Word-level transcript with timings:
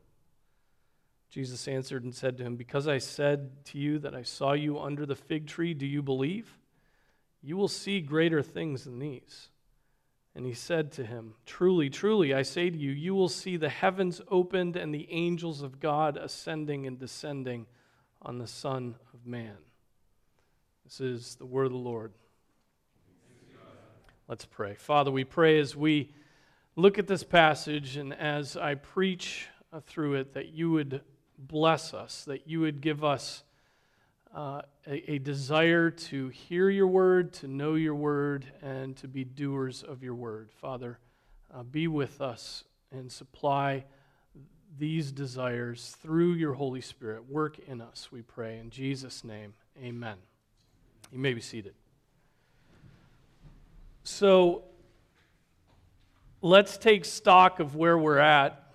Jesus 1.32 1.66
answered 1.70 2.04
and 2.04 2.14
said 2.14 2.38
to 2.38 2.44
him, 2.44 2.58
Because 2.58 2.90
I 2.90 2.98
said 2.98 3.66
to 3.68 3.78
you 3.78 4.00
that 4.00 4.14
I 4.14 4.24
saw 4.24 4.52
you 4.52 4.78
under 4.78 5.06
the 5.06 5.16
fig 5.16 5.48
tree, 5.48 5.74
do 5.74 5.86
you 5.86 6.02
believe? 6.02 6.58
You 7.42 7.56
will 7.56 7.70
see 7.70 8.02
greater 8.02 8.44
things 8.44 8.84
than 8.84 9.00
these. 9.00 9.50
And 10.36 10.46
he 10.46 10.54
said 10.54 10.92
to 10.94 11.06
him, 11.06 11.36
Truly, 11.46 11.90
truly, 11.90 12.34
I 12.34 12.42
say 12.42 12.70
to 12.70 12.78
you, 12.78 12.92
you 12.92 13.16
will 13.16 13.30
see 13.30 13.56
the 13.56 13.70
heavens 13.70 14.22
opened 14.30 14.76
and 14.76 14.94
the 14.94 15.08
angels 15.10 15.62
of 15.62 15.80
God 15.80 16.18
ascending 16.18 16.86
and 16.86 17.00
descending 17.00 17.66
on 18.22 18.38
the 18.38 18.48
Son 18.48 18.96
of 19.14 19.26
Man. 19.26 19.58
This 20.84 21.00
is 21.00 21.36
the 21.36 21.46
word 21.46 21.68
of 21.68 21.72
the 21.72 21.78
Lord. 21.78 22.12
Let's 24.28 24.46
pray. 24.46 24.76
Father, 24.76 25.12
we 25.12 25.24
pray 25.24 25.60
as 25.60 25.78
we 25.78 26.14
look 26.76 27.00
at 27.00 27.08
this 27.08 27.24
passage 27.24 27.96
and 27.96 28.14
as 28.14 28.58
I 28.58 28.76
preach 28.76 29.48
uh, 29.74 29.80
through 29.80 30.16
it 30.16 30.34
that 30.34 30.50
you 30.50 30.72
would 30.72 31.02
bless 31.48 31.94
us, 31.94 32.26
that 32.26 32.48
you 32.48 32.62
would 32.62 32.82
give 32.82 33.04
us 33.04 33.44
uh, 34.36 34.62
a, 34.88 35.14
a, 35.14 35.20
desire 35.20 35.92
to 35.92 36.30
hear 36.30 36.70
your 36.70 36.88
word, 36.88 37.34
to 37.34 37.48
know 37.48 37.76
your 37.76 37.96
word, 37.96 38.46
and 38.62 38.96
to 38.98 39.08
be 39.08 39.26
doers 39.26 39.84
of 39.84 40.04
your 40.04 40.16
word. 40.16 40.50
Father, 40.62 41.00
uh, 41.54 41.64
be 41.64 41.88
with 41.88 42.22
us 42.22 42.64
and 42.92 43.12
supply 43.12 43.84
these 44.78 45.12
desires 45.12 45.98
through 46.02 46.34
your 46.34 46.54
Holy 46.54 46.80
Spirit. 46.80 47.30
Work 47.30 47.60
in 47.68 47.82
us, 47.82 48.10
we 48.10 48.22
pray. 48.22 48.58
In 48.58 48.70
Jesus' 48.70 49.26
name, 49.26 49.54
amen. 49.82 50.16
You 51.12 51.20
may 51.20 51.34
be 51.34 51.42
seated. 51.42 51.74
So, 54.04 54.64
let's 56.42 56.78
take 56.78 57.04
stock 57.04 57.60
of 57.60 57.76
where 57.76 57.98
we're 57.98 58.18
at 58.18 58.74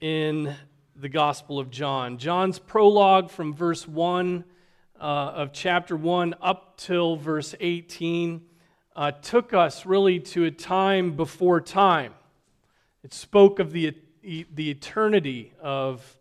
in 0.00 0.54
the 0.96 1.08
Gospel 1.08 1.58
of 1.58 1.70
John. 1.70 2.18
John's 2.18 2.58
prologue 2.58 3.30
from 3.30 3.52
verse 3.52 3.88
1 3.88 4.44
uh, 5.00 5.02
of 5.02 5.52
chapter 5.52 5.96
1 5.96 6.36
up 6.40 6.76
till 6.76 7.16
verse 7.16 7.54
18 7.58 8.42
uh, 8.94 9.10
took 9.10 9.52
us 9.52 9.84
really 9.84 10.20
to 10.20 10.44
a 10.44 10.52
time 10.52 11.16
before 11.16 11.60
time. 11.60 12.14
It 13.02 13.12
spoke 13.12 13.58
of 13.58 13.72
the, 13.72 13.96
the 14.22 14.70
eternity 14.70 15.52
of, 15.60 16.16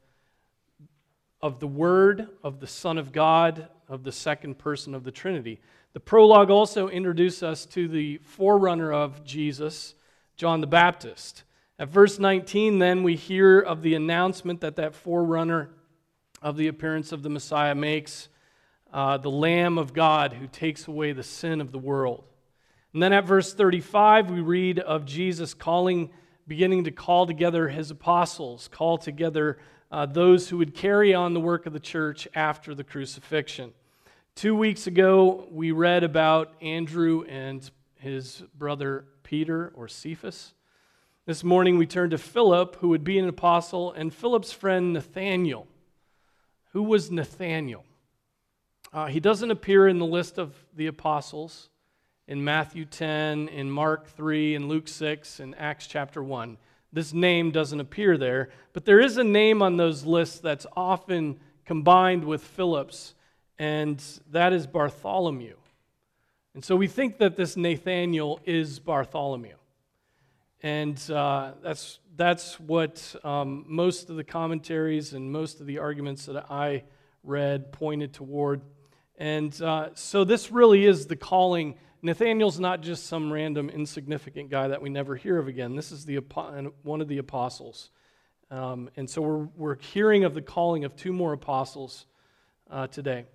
of 1.39 1.59
the 1.59 1.67
Word, 1.67 2.27
of 2.43 2.59
the 2.59 2.67
Son 2.67 2.97
of 2.97 3.11
God, 3.11 3.67
of 3.87 4.03
the 4.03 4.11
second 4.11 4.57
person 4.57 4.95
of 4.95 5.03
the 5.03 5.11
Trinity. 5.11 5.61
The 5.93 5.99
prologue 5.99 6.49
also 6.49 6.87
introduced 6.87 7.43
us 7.43 7.67
to 7.67 7.87
the 7.87 8.17
forerunner 8.23 8.91
of 8.91 9.23
Jesus, 9.23 9.93
John 10.35 10.61
the 10.61 10.67
Baptist. 10.67 11.43
At 11.79 11.89
verse 11.89 12.19
19, 12.19 12.77
then, 12.77 13.01
we 13.01 13.15
hear 13.15 13.59
of 13.59 13.81
the 13.81 13.95
announcement 13.95 14.61
that 14.61 14.75
that 14.75 14.93
forerunner 14.93 15.71
of 16.41 16.55
the 16.55 16.67
appearance 16.67 17.11
of 17.11 17.23
the 17.23 17.29
Messiah 17.29 17.73
makes 17.73 18.29
uh, 18.93 19.17
the 19.17 19.31
Lamb 19.31 19.79
of 19.79 19.93
God 19.93 20.33
who 20.33 20.45
takes 20.45 20.87
away 20.87 21.13
the 21.13 21.23
sin 21.23 21.59
of 21.61 21.71
the 21.71 21.79
world. 21.79 22.23
And 22.93 23.01
then 23.01 23.11
at 23.11 23.25
verse 23.25 23.53
35, 23.53 24.29
we 24.29 24.39
read 24.41 24.77
of 24.77 25.05
Jesus 25.05 25.55
calling, 25.55 26.11
beginning 26.47 26.83
to 26.83 26.91
call 26.91 27.25
together 27.25 27.69
his 27.69 27.89
apostles, 27.89 28.69
call 28.71 28.99
together 28.99 29.57
uh, 29.91 30.05
those 30.05 30.49
who 30.49 30.57
would 30.59 30.75
carry 30.75 31.13
on 31.13 31.33
the 31.33 31.39
work 31.39 31.65
of 31.65 31.73
the 31.73 31.79
church 31.79 32.27
after 32.35 32.75
the 32.75 32.83
crucifixion. 32.83 33.73
Two 34.35 34.55
weeks 34.55 34.85
ago, 34.85 35.47
we 35.51 35.71
read 35.71 36.03
about 36.03 36.53
Andrew 36.61 37.23
and 37.27 37.67
his 37.95 38.43
brother 38.55 39.05
Peter 39.23 39.71
or 39.75 39.87
Cephas. 39.87 40.53
This 41.25 41.41
morning 41.41 41.77
we 41.77 41.85
turn 41.85 42.09
to 42.09 42.17
Philip, 42.17 42.75
who 42.81 42.89
would 42.89 43.05
be 43.05 43.17
an 43.17 43.29
apostle, 43.29 43.93
and 43.93 44.13
Philip's 44.13 44.51
friend 44.51 44.91
Nathanael. 44.91 45.67
Who 46.73 46.83
was 46.83 47.11
Nathanael? 47.11 47.85
Uh, 48.91 49.05
he 49.05 49.21
doesn't 49.21 49.49
appear 49.49 49.87
in 49.87 49.99
the 49.99 50.05
list 50.05 50.37
of 50.37 50.53
the 50.75 50.87
apostles 50.87 51.69
in 52.27 52.43
Matthew 52.43 52.83
10, 52.83 53.47
in 53.47 53.71
Mark 53.71 54.09
3, 54.09 54.55
in 54.55 54.67
Luke 54.67 54.89
6, 54.89 55.39
in 55.39 55.53
Acts 55.53 55.87
chapter 55.87 56.21
1. 56.21 56.57
This 56.91 57.13
name 57.13 57.51
doesn't 57.51 57.79
appear 57.79 58.17
there, 58.17 58.49
but 58.73 58.83
there 58.83 58.99
is 58.99 59.15
a 59.15 59.23
name 59.23 59.61
on 59.61 59.77
those 59.77 60.03
lists 60.03 60.41
that's 60.41 60.67
often 60.75 61.39
combined 61.63 62.25
with 62.25 62.43
Philip's, 62.43 63.15
and 63.57 64.03
that 64.31 64.51
is 64.51 64.67
Bartholomew. 64.67 65.55
And 66.53 66.65
so 66.65 66.75
we 66.75 66.87
think 66.87 67.17
that 67.19 67.37
this 67.37 67.55
Nathanael 67.55 68.41
is 68.43 68.79
Bartholomew. 68.79 69.55
And 70.63 70.97
uh, 71.11 71.51
that's, 71.61 71.99
that's 72.15 72.57
what 72.57 73.15
um, 73.25 73.65
most 73.67 74.09
of 74.09 74.15
the 74.15 74.23
commentaries 74.23 75.11
and 75.11 75.29
most 75.29 75.59
of 75.59 75.67
the 75.67 75.79
arguments 75.79 76.25
that 76.27 76.49
I 76.49 76.83
read 77.21 77.73
pointed 77.73 78.13
toward. 78.13 78.61
And 79.17 79.61
uh, 79.61 79.89
so 79.93 80.23
this 80.23 80.51
really 80.51 80.85
is 80.85 81.05
the 81.05 81.17
calling. 81.17 81.75
Nathanael's 82.01 82.61
not 82.61 82.81
just 82.81 83.07
some 83.07 83.31
random 83.31 83.69
insignificant 83.69 84.49
guy 84.49 84.69
that 84.69 84.81
we 84.81 84.89
never 84.89 85.17
hear 85.17 85.37
of 85.37 85.49
again. 85.49 85.75
This 85.75 85.91
is 85.91 86.05
the, 86.05 86.19
one 86.83 87.01
of 87.01 87.09
the 87.09 87.17
apostles. 87.17 87.89
Um, 88.49 88.89
and 88.95 89.09
so 89.09 89.21
we're, 89.21 89.47
we're 89.57 89.77
hearing 89.79 90.23
of 90.23 90.33
the 90.33 90.41
calling 90.41 90.85
of 90.85 90.95
two 90.95 91.11
more 91.11 91.33
apostles 91.33 92.05
uh, 92.71 92.87
today. 92.87 93.25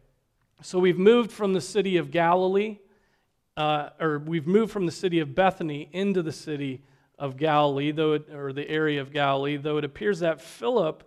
So 0.62 0.78
we've 0.78 0.98
moved 0.98 1.30
from 1.30 1.52
the 1.52 1.60
city 1.60 1.98
of 1.98 2.10
Galilee, 2.10 2.78
uh, 3.54 3.90
or 4.00 4.18
we've 4.18 4.46
moved 4.46 4.72
from 4.72 4.86
the 4.86 4.92
city 4.92 5.20
of 5.20 5.34
Bethany 5.34 5.90
into 5.92 6.22
the 6.22 6.32
city 6.32 6.82
of 7.18 7.36
Galilee, 7.36 7.90
though 7.90 8.12
it, 8.14 8.30
or 8.32 8.52
the 8.52 8.68
area 8.68 9.00
of 9.00 9.12
Galilee, 9.12 9.56
though 9.56 9.78
it 9.78 9.84
appears 9.84 10.20
that 10.20 10.40
Philip, 10.40 11.02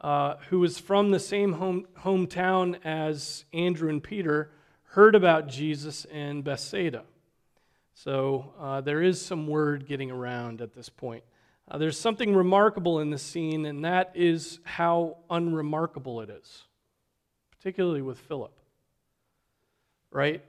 uh, 0.00 0.36
who 0.48 0.60
was 0.60 0.78
from 0.78 1.10
the 1.10 1.20
same 1.20 1.52
home, 1.52 1.86
hometown 1.98 2.78
as 2.84 3.44
Andrew 3.52 3.90
and 3.90 4.02
Peter, 4.02 4.50
heard 4.84 5.14
about 5.14 5.46
Jesus 5.46 6.04
in 6.06 6.42
Bethsaida. 6.42 7.04
So 7.92 8.54
uh, 8.58 8.80
there 8.80 9.02
is 9.02 9.20
some 9.20 9.46
word 9.46 9.86
getting 9.86 10.10
around 10.10 10.62
at 10.62 10.74
this 10.74 10.88
point. 10.88 11.22
Uh, 11.70 11.78
there's 11.78 11.98
something 11.98 12.34
remarkable 12.34 13.00
in 13.00 13.10
this 13.10 13.22
scene, 13.22 13.66
and 13.66 13.84
that 13.84 14.12
is 14.14 14.58
how 14.64 15.18
unremarkable 15.28 16.22
it 16.22 16.30
is, 16.30 16.64
particularly 17.50 18.02
with 18.02 18.18
Philip. 18.18 18.58
Right? 20.10 20.42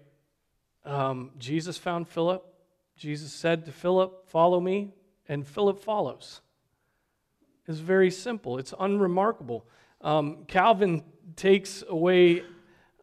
Um, 0.86 1.32
Jesus 1.38 1.78
found 1.78 2.08
Philip. 2.08 2.51
Jesus 3.02 3.34
said 3.34 3.66
to 3.66 3.72
Philip, 3.72 4.28
Follow 4.28 4.60
me, 4.60 4.94
and 5.28 5.46
Philip 5.48 5.80
follows. 5.80 6.42
It's 7.68 7.80
very 7.80 8.12
simple, 8.12 8.60
it's 8.60 8.76
unremarkable. 8.80 9.66
Um, 10.02 10.46
Calvin 10.48 11.04
takes 11.36 11.84
away 11.90 12.44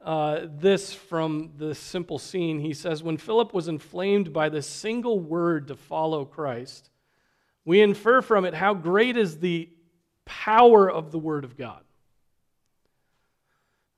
uh, 0.01 0.43
this 0.49 0.95
from 0.95 1.51
the 1.57 1.75
simple 1.75 2.21
scene. 2.21 2.61
He 2.61 2.75
says, 2.75 3.03
When 3.03 3.17
Philip 3.17 3.53
was 3.53 3.67
inflamed 3.67 4.33
by 4.33 4.49
the 4.49 4.63
single 4.63 5.19
word 5.19 5.67
to 5.67 5.75
follow 5.75 6.25
Christ, 6.25 6.91
we 7.65 7.81
infer 7.81 8.23
from 8.23 8.45
it 8.45 8.55
how 8.55 8.75
great 8.75 9.17
is 9.17 9.41
the 9.41 9.69
power 10.25 10.89
of 10.89 11.11
the 11.11 11.19
Word 11.19 11.43
of 11.43 11.57
God. 11.57 11.83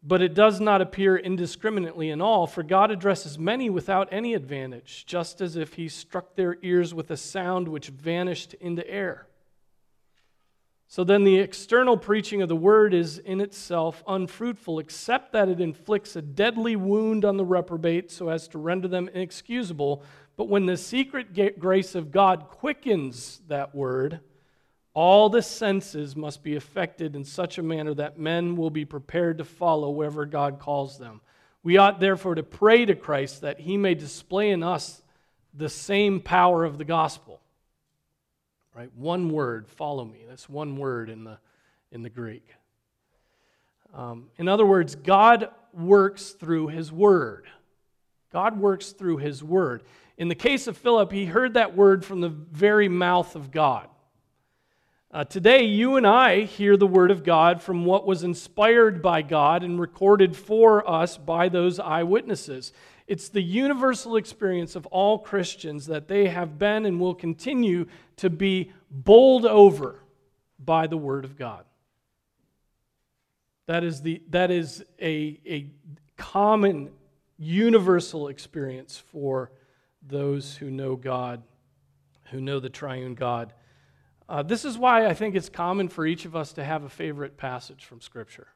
But 0.03 0.23
it 0.23 0.33
does 0.33 0.61
not 0.61 0.81
appear 0.81 1.17
indiscriminately 1.17 2.09
in 2.09 2.23
all, 2.23 2.47
for 2.47 2.63
God 2.63 2.91
addresses 2.91 3.39
many 3.39 3.69
without 3.69 4.09
any 4.11 4.33
advantage, 4.33 5.05
just 5.07 5.41
as 5.41 5.57
if 5.57 5.75
he 5.75 5.89
struck 5.89 6.35
their 6.37 6.57
ears 6.63 6.95
with 6.95 7.11
a 7.11 7.17
sound 7.19 7.69
which 7.69 7.89
vanished 7.89 8.55
into 8.55 8.89
air. 8.89 9.27
So 10.89 11.05
then, 11.05 11.23
the 11.23 11.39
external 11.39 11.97
preaching 11.97 12.43
of 12.43 12.49
the 12.49 12.57
word 12.57 12.95
is 12.95 13.19
in 13.19 13.41
itself 13.41 14.03
unfruitful, 14.09 14.81
except 14.81 15.33
that 15.33 15.49
it 15.49 15.61
inflicts 15.61 16.17
a 16.17 16.23
deadly 16.23 16.75
wound 16.75 17.25
on 17.25 17.37
the 17.37 17.45
reprobate 17.45 18.11
so 18.11 18.29
as 18.29 18.49
to 18.49 18.59
render 18.59 18.89
them 18.89 19.09
inexcusable. 19.15 20.03
But 20.37 20.49
when 20.49 20.67
the 20.67 20.77
secret 20.77 21.61
grace 21.61 21.95
of 21.95 22.11
God 22.11 22.47
quickens 22.49 23.41
that 23.47 23.73
word, 23.73 24.21
all 24.95 25.29
the 25.29 25.43
senses 25.43 26.17
must 26.17 26.43
be 26.43 26.57
affected 26.57 27.15
in 27.15 27.25
such 27.25 27.59
a 27.59 27.63
manner 27.63 27.95
that 27.95 28.19
men 28.19 28.57
will 28.57 28.71
be 28.71 28.85
prepared 28.85 29.39
to 29.39 29.45
follow 29.45 29.91
wherever 29.91 30.27
God 30.27 30.59
calls 30.59 30.99
them. 30.99 31.21
We 31.63 31.77
ought 31.77 32.01
therefore 32.01 32.35
to 32.35 32.43
pray 32.43 32.85
to 32.87 32.95
Christ 32.95 33.43
that 33.43 33.61
he 33.61 33.77
may 33.77 33.95
display 33.95 34.51
in 34.51 34.63
us 34.63 35.03
the 35.55 35.69
same 35.69 36.21
power 36.21 36.65
of 36.65 36.79
the 36.79 36.85
gospel 36.85 37.41
Right? 38.81 38.91
One 38.97 39.29
word, 39.29 39.69
follow 39.69 40.07
me. 40.07 40.21
That's 40.27 40.49
one 40.49 40.79
word 40.79 41.11
in 41.11 41.23
the, 41.23 41.37
in 41.93 42.01
the 42.01 42.09
Greek. 42.09 42.49
Um, 43.93 44.29
in 44.39 44.49
other 44.49 44.65
words, 44.65 44.95
God 44.95 45.51
works 45.75 46.31
through 46.31 46.69
his 46.69 46.91
word. 46.91 47.47
God 48.33 48.59
works 48.59 48.93
through 48.93 49.19
his 49.19 49.45
word. 49.45 49.83
In 50.17 50.29
the 50.29 50.35
case 50.35 50.67
of 50.67 50.79
Philip, 50.79 51.13
he 51.13 51.27
heard 51.27 51.53
that 51.55 51.77
word 51.77 52.07
from 52.07 52.23
the 52.23 52.31
very 52.31 52.89
mouth 52.89 53.37
of 53.37 53.51
God. 53.51 53.90
Uh, 55.13 55.25
today, 55.25 55.65
you 55.65 55.97
and 55.97 56.07
I 56.07 56.43
hear 56.43 56.77
the 56.77 56.87
word 56.87 57.11
of 57.11 57.25
God 57.25 57.61
from 57.61 57.85
what 57.85 58.07
was 58.07 58.23
inspired 58.23 59.03
by 59.03 59.23
God 59.23 59.65
and 59.65 59.81
recorded 59.81 60.37
for 60.37 60.89
us 60.89 61.19
by 61.19 61.49
those 61.49 61.81
eyewitnesses. 61.81 62.73
It's 63.09 63.29
the 63.29 63.43
universal 63.43 64.15
experience 64.15 64.77
of 64.77 64.87
all 64.87 65.19
Christians 65.19 65.87
that 65.87 66.07
they 66.07 66.29
have 66.29 66.61
been 66.61 66.87
and 66.87 67.01
will 67.01 67.17
continue 67.17 67.87
to 68.19 68.31
be 68.31 68.71
bowled 68.89 69.47
over 69.47 69.99
by 70.61 70.87
the 70.87 70.97
Word 70.97 71.25
of 71.25 71.37
God. 71.37 71.65
That 73.67 73.83
is, 73.83 74.03
the, 74.03 74.23
that 74.31 74.53
is 74.53 74.85
a, 75.03 75.41
a 75.45 75.67
common, 76.19 76.89
universal 77.37 78.29
experience 78.29 78.97
for 78.97 79.51
those 80.07 80.55
who 80.55 80.71
know 80.71 80.95
God, 80.95 81.43
who 82.27 82.41
know 82.41 82.61
the 82.61 82.71
triune 82.71 83.17
God. 83.17 83.53
Uh, 84.31 84.45
this 84.45 84.65
is 84.65 84.79
why 84.79 85.07
I 85.07 85.15
think 85.15 85.35
it's 85.35 85.49
common 85.49 85.89
for 85.89 86.07
each 86.07 86.25
of 86.25 86.37
us 86.37 86.53
to 86.53 86.65
have 86.65 86.85
a 86.85 86.89
favorite 86.89 87.37
passage 87.37 87.85
from 87.85 88.01
Scripture. 88.01 88.47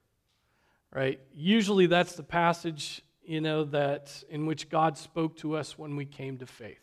Right? 0.93 1.19
Usually 1.35 1.87
that's 1.87 2.13
the 2.13 2.23
passage 2.23 3.03
you 3.25 3.41
know, 3.41 3.65
that 3.65 4.23
in 4.29 4.47
which 4.47 4.69
God 4.69 4.97
spoke 4.97 5.37
to 5.39 5.57
us 5.57 5.77
when 5.77 5.97
we 5.97 6.05
came 6.05 6.39
to 6.39 6.47
faith. 6.47 6.79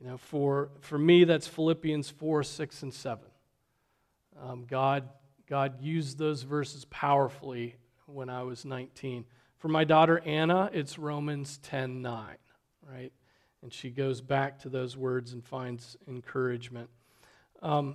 You 0.00 0.08
know, 0.08 0.16
for, 0.16 0.70
for 0.80 0.98
me, 0.98 1.22
that's 1.22 1.46
Philippians 1.46 2.10
4, 2.10 2.42
6, 2.42 2.82
and 2.82 2.92
7. 2.92 3.24
Um, 4.42 4.64
God, 4.68 5.08
God 5.48 5.80
used 5.80 6.18
those 6.18 6.42
verses 6.42 6.84
powerfully 6.86 7.76
when 8.06 8.28
I 8.28 8.42
was 8.42 8.64
19. 8.64 9.24
For 9.58 9.68
my 9.68 9.84
daughter 9.84 10.20
Anna, 10.24 10.70
it's 10.72 10.98
Romans 10.98 11.58
10, 11.58 12.02
9, 12.02 12.26
right? 12.82 13.12
And 13.62 13.72
she 13.72 13.90
goes 13.90 14.20
back 14.20 14.58
to 14.60 14.68
those 14.68 14.96
words 14.96 15.32
and 15.32 15.44
finds 15.44 15.96
encouragement. 16.08 16.90
Um, 17.64 17.94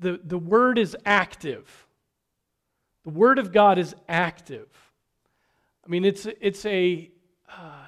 the, 0.00 0.20
the 0.22 0.36
word 0.36 0.76
is 0.76 0.96
active. 1.06 1.86
The 3.04 3.10
word 3.10 3.38
of 3.38 3.52
God 3.52 3.78
is 3.78 3.94
active. 4.08 4.66
I 5.84 5.88
mean, 5.88 6.04
it's, 6.04 6.26
it's 6.40 6.66
a, 6.66 7.08
uh, 7.48 7.84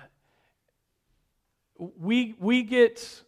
we, 1.77 2.37
we, 2.39 2.63
get, 2.63 3.23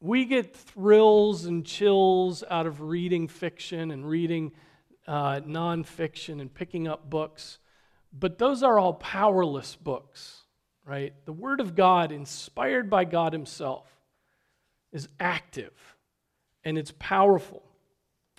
we 0.00 0.26
get 0.26 0.54
thrills 0.54 1.46
and 1.46 1.64
chills 1.64 2.44
out 2.50 2.66
of 2.66 2.82
reading 2.82 3.28
fiction 3.28 3.90
and 3.90 4.06
reading 4.06 4.52
uh, 5.06 5.40
nonfiction 5.40 6.38
and 6.38 6.52
picking 6.52 6.86
up 6.86 7.08
books, 7.08 7.58
but 8.12 8.36
those 8.36 8.62
are 8.62 8.78
all 8.78 8.92
powerless 8.92 9.74
books, 9.74 10.42
right? 10.84 11.14
The 11.24 11.32
Word 11.32 11.60
of 11.60 11.74
God, 11.74 12.12
inspired 12.12 12.90
by 12.90 13.06
God 13.06 13.32
Himself, 13.32 13.86
is 14.92 15.08
active 15.18 15.72
and 16.64 16.78
it's 16.78 16.92
powerful. 16.98 17.62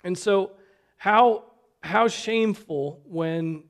And 0.04 0.16
so, 0.16 0.52
how, 0.96 1.44
how 1.82 2.08
shameful 2.08 3.00
when 3.04 3.64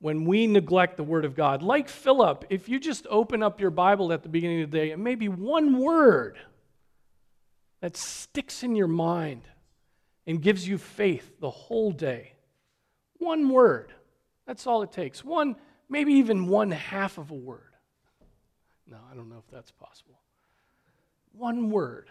when 0.00 0.24
we 0.24 0.46
neglect 0.46 0.96
the 0.96 1.04
Word 1.04 1.24
of 1.24 1.36
God. 1.36 1.62
Like 1.62 1.88
Philip, 1.88 2.46
if 2.50 2.68
you 2.68 2.80
just 2.80 3.06
open 3.08 3.42
up 3.42 3.60
your 3.60 3.70
Bible 3.70 4.12
at 4.12 4.22
the 4.22 4.28
beginning 4.28 4.62
of 4.62 4.70
the 4.70 4.78
day 4.78 4.90
and 4.90 5.04
maybe 5.04 5.28
one 5.28 5.78
word 5.78 6.38
that 7.80 7.96
sticks 7.96 8.62
in 8.62 8.74
your 8.74 8.88
mind 8.88 9.42
and 10.26 10.42
gives 10.42 10.66
you 10.66 10.78
faith 10.78 11.38
the 11.38 11.50
whole 11.50 11.92
day, 11.92 12.32
one 13.18 13.50
word, 13.50 13.92
that's 14.46 14.66
all 14.66 14.82
it 14.82 14.90
takes. 14.90 15.22
One, 15.22 15.56
maybe 15.88 16.14
even 16.14 16.48
one 16.48 16.70
half 16.70 17.18
of 17.18 17.30
a 17.30 17.34
word. 17.34 17.74
No, 18.86 18.96
I 19.10 19.14
don't 19.14 19.28
know 19.28 19.38
if 19.38 19.50
that's 19.52 19.70
possible. 19.70 20.18
One 21.32 21.70
word. 21.70 22.08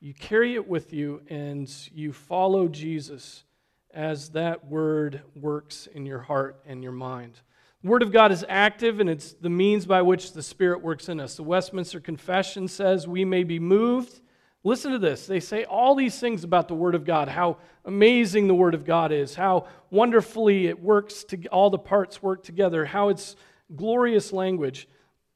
You 0.00 0.14
carry 0.14 0.54
it 0.54 0.68
with 0.68 0.92
you 0.92 1.22
and 1.28 1.68
you 1.92 2.12
follow 2.12 2.68
Jesus 2.68 3.44
as 3.92 4.30
that 4.30 4.66
word 4.66 5.22
works 5.34 5.88
in 5.92 6.06
your 6.06 6.20
heart 6.20 6.62
and 6.66 6.82
your 6.82 6.92
mind. 6.92 7.40
The 7.82 7.88
Word 7.88 8.02
of 8.02 8.12
God 8.12 8.32
is 8.32 8.44
active, 8.48 8.98
and 8.98 9.08
it's 9.08 9.34
the 9.34 9.48
means 9.48 9.86
by 9.86 10.02
which 10.02 10.32
the 10.32 10.42
Spirit 10.42 10.82
works 10.82 11.08
in 11.08 11.20
us. 11.20 11.36
The 11.36 11.44
Westminster 11.44 12.00
Confession 12.00 12.66
says 12.66 13.06
we 13.06 13.24
may 13.24 13.44
be 13.44 13.60
moved. 13.60 14.20
Listen 14.64 14.90
to 14.90 14.98
this. 14.98 15.26
They 15.26 15.38
say 15.38 15.64
all 15.64 15.94
these 15.94 16.18
things 16.18 16.42
about 16.42 16.66
the 16.66 16.74
Word 16.74 16.96
of 16.96 17.04
God, 17.04 17.28
how 17.28 17.58
amazing 17.84 18.48
the 18.48 18.54
Word 18.54 18.74
of 18.74 18.84
God 18.84 19.12
is, 19.12 19.36
how 19.36 19.68
wonderfully 19.90 20.66
it 20.66 20.82
works, 20.82 21.22
to, 21.24 21.46
all 21.48 21.70
the 21.70 21.78
parts 21.78 22.20
work 22.20 22.42
together, 22.42 22.84
how 22.84 23.10
it's 23.10 23.36
glorious 23.74 24.32
language. 24.32 24.88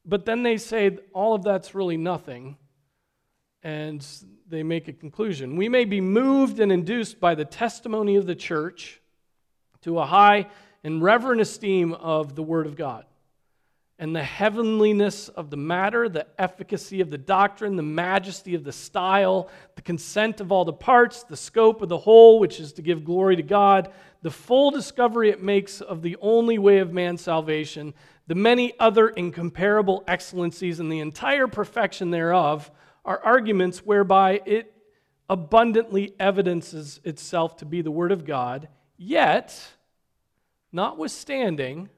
But 0.05 0.25
then 0.25 0.43
they 0.43 0.57
say 0.57 0.99
all 1.13 1.35
of 1.35 1.45
that's 1.45 1.77
really 1.77 1.97
nothing. 1.97 2.57
And 3.63 4.05
they 4.53 4.63
make 4.63 4.87
a 4.87 4.93
conclusion. 4.93 5.57
We 5.57 5.71
may 5.71 5.87
be 5.87 6.03
moved 6.03 6.61
and 6.61 6.71
induced 6.71 7.19
by 7.19 7.35
the 7.35 7.45
testimony 7.47 8.17
of 8.17 8.27
the 8.27 8.35
church 8.35 9.01
to 9.81 9.99
a 9.99 10.05
high 10.05 10.47
and 10.85 11.03
reverent 11.03 11.41
esteem 11.41 11.95
of 11.95 12.35
the 12.35 12.43
Word 12.43 12.67
of 12.67 12.77
God 12.77 13.07
and 13.99 14.15
the 14.15 14.23
heavenliness 14.23 15.31
of 15.31 15.49
the 15.49 15.57
matter, 15.57 16.07
the 16.07 16.27
efficacy 16.39 17.01
of 17.01 17.09
the 17.09 17.17
doctrine, 17.17 17.77
the 17.77 17.83
majesty 17.83 18.55
of 18.55 18.63
the 18.63 18.73
style, 18.73 19.49
the 19.75 19.81
consent 19.81 20.39
of 20.43 20.53
all 20.53 20.67
the 20.67 20.73
parts, 20.73 21.23
the 21.23 21.37
scope 21.37 21.81
of 21.81 21.89
the 21.89 21.97
whole, 21.97 22.39
which 22.39 22.61
is 22.61 22.75
to 22.75 22.83
give 22.83 23.07
glory 23.07 23.37
to 23.37 23.43
God, 23.43 23.91
the 24.21 24.31
full 24.31 24.71
discovery 24.71 25.31
it 25.31 25.43
makes 25.43 25.81
of 25.81 26.03
the 26.03 26.19
only 26.21 26.59
way 26.59 26.79
of 26.79 26.93
man's 26.93 27.23
salvation, 27.23 27.95
the 28.27 28.35
many 28.35 28.79
other 28.79 29.09
incomparable 29.09 30.05
excellencies, 30.07 30.79
and 30.79 30.93
the 30.93 31.01
entire 31.01 31.47
perfection 31.47 32.11
thereof 32.11 32.71
are 33.05 33.21
arguments 33.25 33.79
whereby 33.79 34.41
it 34.45 34.73
abundantly 35.29 36.15
evidences 36.21 37.01
itself 37.05 37.57
to 37.57 37.65
be 37.65 37.83
the 37.83 37.91
Word 37.91 38.13
of 38.13 38.25
God, 38.25 38.69
yet, 38.97 39.59
notwithstanding, 40.73 41.89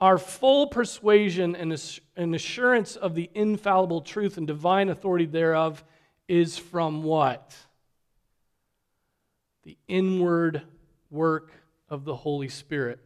our 0.00 0.18
full 0.18 0.66
persuasion 0.66 1.54
and 1.54 2.34
assurance 2.34 2.96
of 2.96 3.14
the 3.14 3.30
infallible 3.34 4.00
truth 4.00 4.36
and 4.36 4.46
divine 4.46 4.88
authority 4.88 5.26
thereof 5.26 5.84
is 6.26 6.58
from 6.58 7.04
what? 7.04 7.54
The 9.62 9.76
inward 9.86 10.62
work 11.10 11.52
of 11.88 12.04
the 12.04 12.16
Holy 12.16 12.48
Spirit, 12.48 12.98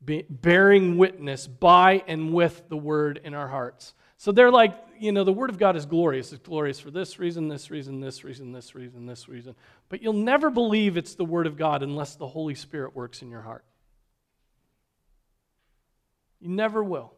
bearing 0.00 0.96
witness 0.96 1.46
by 1.46 2.02
and 2.06 2.32
with 2.32 2.68
the 2.70 2.76
Word 2.78 3.20
in 3.22 3.34
our 3.34 3.48
hearts. 3.48 3.92
So 4.18 4.32
they're 4.32 4.50
like, 4.50 4.74
you 4.98 5.12
know, 5.12 5.22
the 5.22 5.32
Word 5.32 5.48
of 5.48 5.58
God 5.58 5.76
is 5.76 5.86
glorious. 5.86 6.32
It's 6.32 6.42
glorious 6.42 6.80
for 6.80 6.90
this 6.90 7.20
reason, 7.20 7.46
this 7.46 7.70
reason, 7.70 8.00
this 8.00 8.24
reason, 8.24 8.52
this 8.52 8.74
reason, 8.74 9.06
this 9.06 9.28
reason. 9.28 9.54
But 9.88 10.02
you'll 10.02 10.12
never 10.12 10.50
believe 10.50 10.96
it's 10.96 11.14
the 11.14 11.24
Word 11.24 11.46
of 11.46 11.56
God 11.56 11.84
unless 11.84 12.16
the 12.16 12.26
Holy 12.26 12.56
Spirit 12.56 12.96
works 12.96 13.22
in 13.22 13.30
your 13.30 13.42
heart. 13.42 13.64
You 16.40 16.48
never 16.48 16.82
will. 16.82 17.12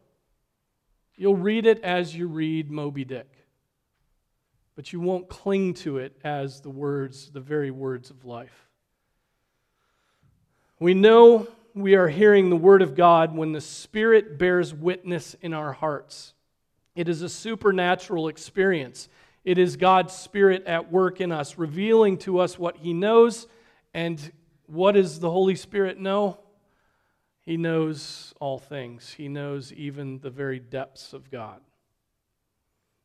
You'll 1.15 1.35
read 1.35 1.65
it 1.65 1.83
as 1.83 2.15
you 2.15 2.27
read 2.27 2.69
Moby 2.69 3.03
Dick, 3.03 3.29
but 4.75 4.93
you 4.93 4.99
won't 4.99 5.27
cling 5.27 5.73
to 5.75 5.97
it 5.97 6.15
as 6.23 6.61
the 6.61 6.69
words, 6.69 7.31
the 7.31 7.39
very 7.39 7.71
words 7.71 8.11
of 8.11 8.25
life. 8.25 8.69
We 10.79 10.93
know 10.93 11.47
we 11.73 11.95
are 11.95 12.07
hearing 12.07 12.51
the 12.51 12.55
Word 12.55 12.83
of 12.83 12.95
God 12.95 13.35
when 13.35 13.53
the 13.53 13.61
Spirit 13.61 14.37
bears 14.37 14.71
witness 14.71 15.35
in 15.41 15.53
our 15.53 15.73
hearts. 15.73 16.33
It 16.95 17.07
is 17.07 17.21
a 17.21 17.29
supernatural 17.29 18.27
experience. 18.27 19.07
It 19.43 19.57
is 19.57 19.77
God's 19.77 20.13
Spirit 20.13 20.65
at 20.65 20.91
work 20.91 21.21
in 21.21 21.31
us, 21.31 21.57
revealing 21.57 22.17
to 22.19 22.39
us 22.39 22.59
what 22.59 22.77
He 22.77 22.93
knows. 22.93 23.47
And 23.93 24.31
what 24.67 24.93
does 24.93 25.19
the 25.19 25.31
Holy 25.31 25.55
Spirit 25.55 25.99
know? 25.99 26.39
He 27.41 27.57
knows 27.57 28.33
all 28.39 28.59
things, 28.59 29.11
He 29.11 29.27
knows 29.27 29.73
even 29.73 30.19
the 30.19 30.29
very 30.29 30.59
depths 30.59 31.13
of 31.13 31.31
God. 31.31 31.61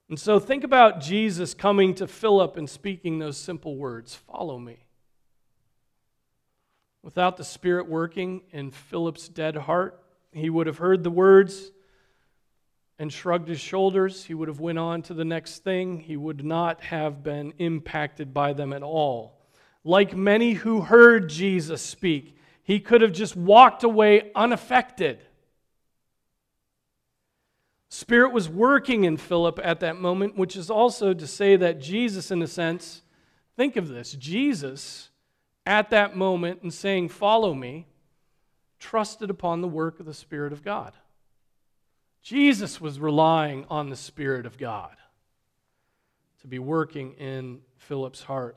And 0.08 0.20
so 0.20 0.38
think 0.38 0.62
about 0.62 1.00
Jesus 1.00 1.52
coming 1.54 1.94
to 1.94 2.06
Philip 2.06 2.56
and 2.56 2.70
speaking 2.70 3.18
those 3.18 3.36
simple 3.36 3.76
words 3.76 4.14
Follow 4.14 4.58
me. 4.58 4.84
Without 7.02 7.36
the 7.36 7.44
Spirit 7.44 7.88
working 7.88 8.42
in 8.50 8.70
Philip's 8.70 9.28
dead 9.28 9.56
heart, 9.56 10.02
he 10.32 10.50
would 10.50 10.66
have 10.66 10.78
heard 10.78 11.02
the 11.02 11.10
words 11.10 11.70
and 12.98 13.12
shrugged 13.12 13.48
his 13.48 13.60
shoulders. 13.60 14.24
He 14.24 14.34
would 14.34 14.48
have 14.48 14.60
went 14.60 14.78
on 14.78 15.02
to 15.02 15.14
the 15.14 15.24
next 15.24 15.64
thing. 15.64 16.00
He 16.00 16.16
would 16.16 16.44
not 16.44 16.82
have 16.82 17.22
been 17.22 17.52
impacted 17.58 18.32
by 18.32 18.52
them 18.52 18.72
at 18.72 18.82
all. 18.82 19.38
Like 19.84 20.16
many 20.16 20.54
who 20.54 20.80
heard 20.80 21.28
Jesus 21.28 21.82
speak, 21.82 22.36
he 22.62 22.80
could 22.80 23.02
have 23.02 23.12
just 23.12 23.36
walked 23.36 23.84
away 23.84 24.32
unaffected. 24.34 25.20
Spirit 27.88 28.32
was 28.32 28.48
working 28.48 29.04
in 29.04 29.16
Philip 29.16 29.60
at 29.62 29.80
that 29.80 29.96
moment, 29.96 30.36
which 30.36 30.56
is 30.56 30.70
also 30.70 31.14
to 31.14 31.26
say 31.26 31.56
that 31.56 31.80
Jesus, 31.80 32.30
in 32.30 32.42
a 32.42 32.46
sense, 32.46 33.02
think 33.56 33.76
of 33.76 33.88
this 33.88 34.12
Jesus, 34.12 35.10
at 35.64 35.90
that 35.90 36.16
moment, 36.16 36.62
and 36.62 36.74
saying, 36.74 37.08
Follow 37.08 37.54
me, 37.54 37.86
trusted 38.78 39.30
upon 39.30 39.60
the 39.60 39.68
work 39.68 40.00
of 40.00 40.06
the 40.06 40.14
Spirit 40.14 40.52
of 40.52 40.64
God. 40.64 40.92
Jesus 42.26 42.80
was 42.80 42.98
relying 42.98 43.66
on 43.70 43.88
the 43.88 43.94
Spirit 43.94 44.46
of 44.46 44.58
God 44.58 44.96
to 46.40 46.48
be 46.48 46.58
working 46.58 47.12
in 47.12 47.60
Philip's 47.76 48.24
heart. 48.24 48.56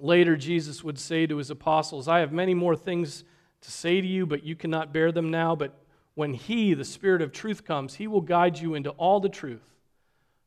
Later, 0.00 0.36
Jesus 0.36 0.82
would 0.82 0.98
say 0.98 1.24
to 1.24 1.36
his 1.36 1.48
apostles, 1.48 2.08
I 2.08 2.18
have 2.18 2.32
many 2.32 2.54
more 2.54 2.74
things 2.74 3.22
to 3.60 3.70
say 3.70 4.00
to 4.00 4.06
you, 4.06 4.26
but 4.26 4.42
you 4.42 4.56
cannot 4.56 4.92
bear 4.92 5.12
them 5.12 5.30
now. 5.30 5.54
But 5.54 5.78
when 6.14 6.34
He, 6.34 6.74
the 6.74 6.84
Spirit 6.84 7.22
of 7.22 7.30
truth, 7.30 7.64
comes, 7.64 7.94
He 7.94 8.08
will 8.08 8.20
guide 8.20 8.58
you 8.58 8.74
into 8.74 8.90
all 8.90 9.20
the 9.20 9.28
truth. 9.28 9.76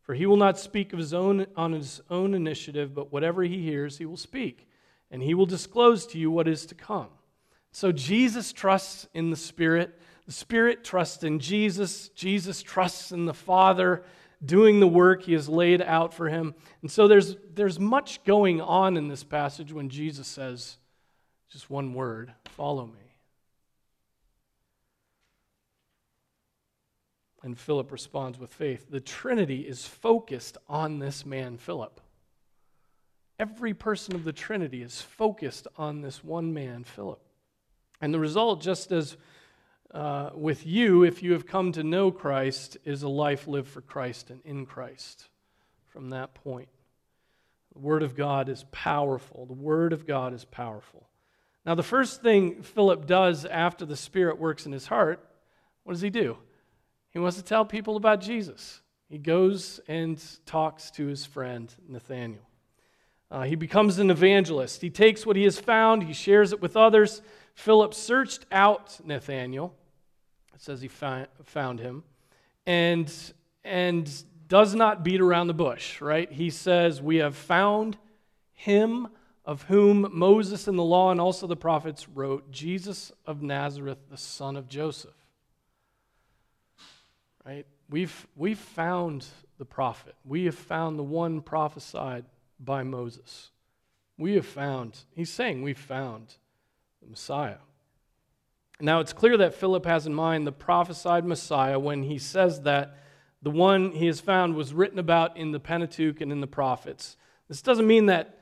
For 0.02 0.14
He 0.14 0.26
will 0.26 0.36
not 0.36 0.60
speak 0.60 0.92
of 0.92 1.00
his 1.00 1.14
own, 1.14 1.48
on 1.56 1.72
His 1.72 2.02
own 2.10 2.34
initiative, 2.34 2.94
but 2.94 3.14
whatever 3.14 3.44
He 3.44 3.64
hears, 3.64 3.98
He 3.98 4.06
will 4.06 4.18
speak, 4.18 4.68
and 5.10 5.24
He 5.24 5.34
will 5.34 5.46
disclose 5.46 6.06
to 6.08 6.20
you 6.20 6.30
what 6.30 6.50
is 6.50 6.66
to 6.66 6.76
come. 6.76 7.12
So 7.72 7.94
Jesus 7.94 8.52
trusts 8.52 9.08
in 9.14 9.30
the 9.30 9.38
Spirit. 9.38 9.98
The 10.26 10.32
Spirit 10.32 10.84
trusts 10.84 11.24
in 11.24 11.40
Jesus. 11.40 12.10
Jesus 12.10 12.62
trusts 12.62 13.12
in 13.12 13.26
the 13.26 13.34
Father 13.34 14.04
doing 14.44 14.80
the 14.80 14.88
work 14.88 15.24
He 15.24 15.34
has 15.34 15.50
laid 15.50 15.82
out 15.82 16.14
for 16.14 16.30
Him. 16.30 16.56
And 16.82 16.92
so 16.92 17.08
there's, 17.08 17.36
there's 17.54 17.80
much 17.80 18.24
going 18.24 18.62
on 18.62 18.98
in 18.98 19.08
this 19.08 19.24
passage 19.24 19.72
when 19.74 19.90
Jesus 19.90 20.28
says 20.28 20.78
just 21.50 21.70
one 21.70 21.94
word 21.94 22.34
follow 22.46 22.86
me. 22.86 23.18
And 27.44 27.58
Philip 27.58 27.92
responds 27.92 28.38
with 28.40 28.54
faith. 28.54 28.88
The 28.90 29.00
Trinity 29.00 29.62
is 29.62 29.86
focused 29.86 30.58
on 30.70 31.00
this 31.00 31.26
man, 31.26 31.58
Philip. 31.58 32.00
Every 33.40 33.74
person 33.74 34.14
of 34.14 34.24
the 34.24 34.34
Trinity 34.34 34.84
is 34.84 35.02
focused 35.02 35.68
on 35.76 36.02
this 36.02 36.24
one 36.24 36.54
man, 36.54 36.84
Philip. 36.84 37.20
And 38.00 38.14
the 38.14 38.20
result, 38.20 38.62
just 38.62 38.92
as 38.92 39.18
uh, 39.94 40.30
with 40.34 40.66
you, 40.66 41.04
if 41.04 41.22
you 41.22 41.34
have 41.34 41.46
come 41.46 41.72
to 41.74 41.84
know 41.84 42.12
Christ, 42.12 42.78
is 42.86 43.04
a 43.04 43.10
life 43.10 43.48
lived 43.48 43.68
for 43.68 43.82
Christ 43.82 44.30
and 44.30 44.42
in 44.46 44.66
Christ 44.66 45.28
from 45.90 46.12
that 46.12 46.34
point. 46.34 46.70
The 47.74 47.80
Word 47.80 48.04
of 48.04 48.16
God 48.16 48.50
is 48.50 48.66
powerful. 48.72 49.46
The 49.46 49.54
Word 49.54 49.94
of 49.94 50.08
God 50.08 50.34
is 50.34 50.46
powerful. 50.46 51.08
Now, 51.66 51.76
the 51.76 51.84
first 51.84 52.22
thing 52.22 52.64
Philip 52.64 53.06
does 53.06 53.46
after 53.46 53.86
the 53.86 53.98
Spirit 53.98 54.40
works 54.40 54.66
in 54.66 54.72
his 54.72 54.88
heart, 54.88 55.24
what 55.84 55.94
does 55.94 56.02
he 56.02 56.10
do? 56.10 56.38
He 57.12 57.20
wants 57.20 57.38
to 57.38 57.44
tell 57.44 57.66
people 57.66 57.98
about 57.98 58.22
Jesus. 58.22 58.82
He 59.10 59.18
goes 59.18 59.82
and 59.88 60.22
talks 60.46 60.90
to 60.92 61.08
his 61.08 61.26
friend 61.26 61.74
Nathanael. 61.88 62.48
Uh, 63.30 63.44
he 63.44 63.56
becomes 63.56 64.00
an 64.00 64.10
evangelist. 64.10 64.82
He 64.82 64.90
takes 64.90 65.26
what 65.26 65.36
he 65.36 65.44
has 65.44 65.60
found, 65.60 66.04
he 66.04 66.14
shares 66.14 66.54
it 66.54 66.62
with 66.62 66.76
others. 66.76 67.22
Philip 67.54 67.94
searched 67.94 68.46
out 68.52 69.00
Nathanael. 69.06 69.74
It 70.54 70.62
says 70.62 70.82
he 70.82 70.88
found 70.88 71.80
him. 71.80 72.04
And, 72.66 73.12
and 73.64 74.24
does 74.48 74.76
not 74.76 75.04
beat 75.04 75.22
around 75.22 75.48
the 75.48 75.54
bush, 75.54 76.02
right? 76.02 76.32
He 76.32 76.50
says, 76.50 77.02
We 77.02 77.18
have 77.18 77.36
found 77.36 77.98
him 78.54 79.08
of 79.46 79.64
whom 79.64 80.08
Moses 80.12 80.68
and 80.68 80.78
the 80.78 80.84
law 80.84 81.12
and 81.12 81.20
also 81.20 81.48
the 81.48 81.56
prophets 81.56 82.08
wrote, 82.10 82.52
Jesus 82.52 83.12
of 83.26 83.42
Nazareth, 83.42 83.98
the 84.10 84.18
son 84.18 84.56
of 84.56 84.68
Joseph. 84.68 85.16
Right? 87.46 87.66
We've, 87.90 88.28
we've 88.36 88.60
found 88.60 89.26
the 89.58 89.66
prophet. 89.66 90.16
We 90.24 90.46
have 90.46 90.56
found 90.56 91.00
the 91.00 91.04
one 91.04 91.42
prophesied 91.42 92.26
by 92.60 92.84
Moses. 92.84 93.50
We 94.18 94.36
have 94.36 94.46
found, 94.46 95.00
he's 95.14 95.32
saying 95.32 95.64
we've 95.64 95.78
found 95.78 96.36
the 97.02 97.10
Messiah. 97.10 97.58
Now 98.82 99.00
it's 99.00 99.14
clear 99.14 99.38
that 99.38 99.54
Philip 99.54 99.86
has 99.86 100.08
in 100.08 100.14
mind 100.14 100.46
the 100.46 100.52
prophesied 100.52 101.26
Messiah 101.26 101.80
when 101.80 102.04
he 102.04 102.18
says 102.18 102.62
that 102.62 102.98
the 103.42 103.52
one 103.52 103.92
he 103.92 104.08
has 104.08 104.20
found 104.20 104.56
was 104.56 104.74
written 104.74 105.00
about 105.00 105.38
in 105.38 105.52
the 105.52 105.60
Pentateuch 105.60 106.22
and 106.22 106.32
in 106.32 106.42
the 106.42 106.48
prophets. 106.48 107.18
This 107.48 107.62
doesn't 107.62 107.88
mean 107.88 108.08
that 108.08 108.40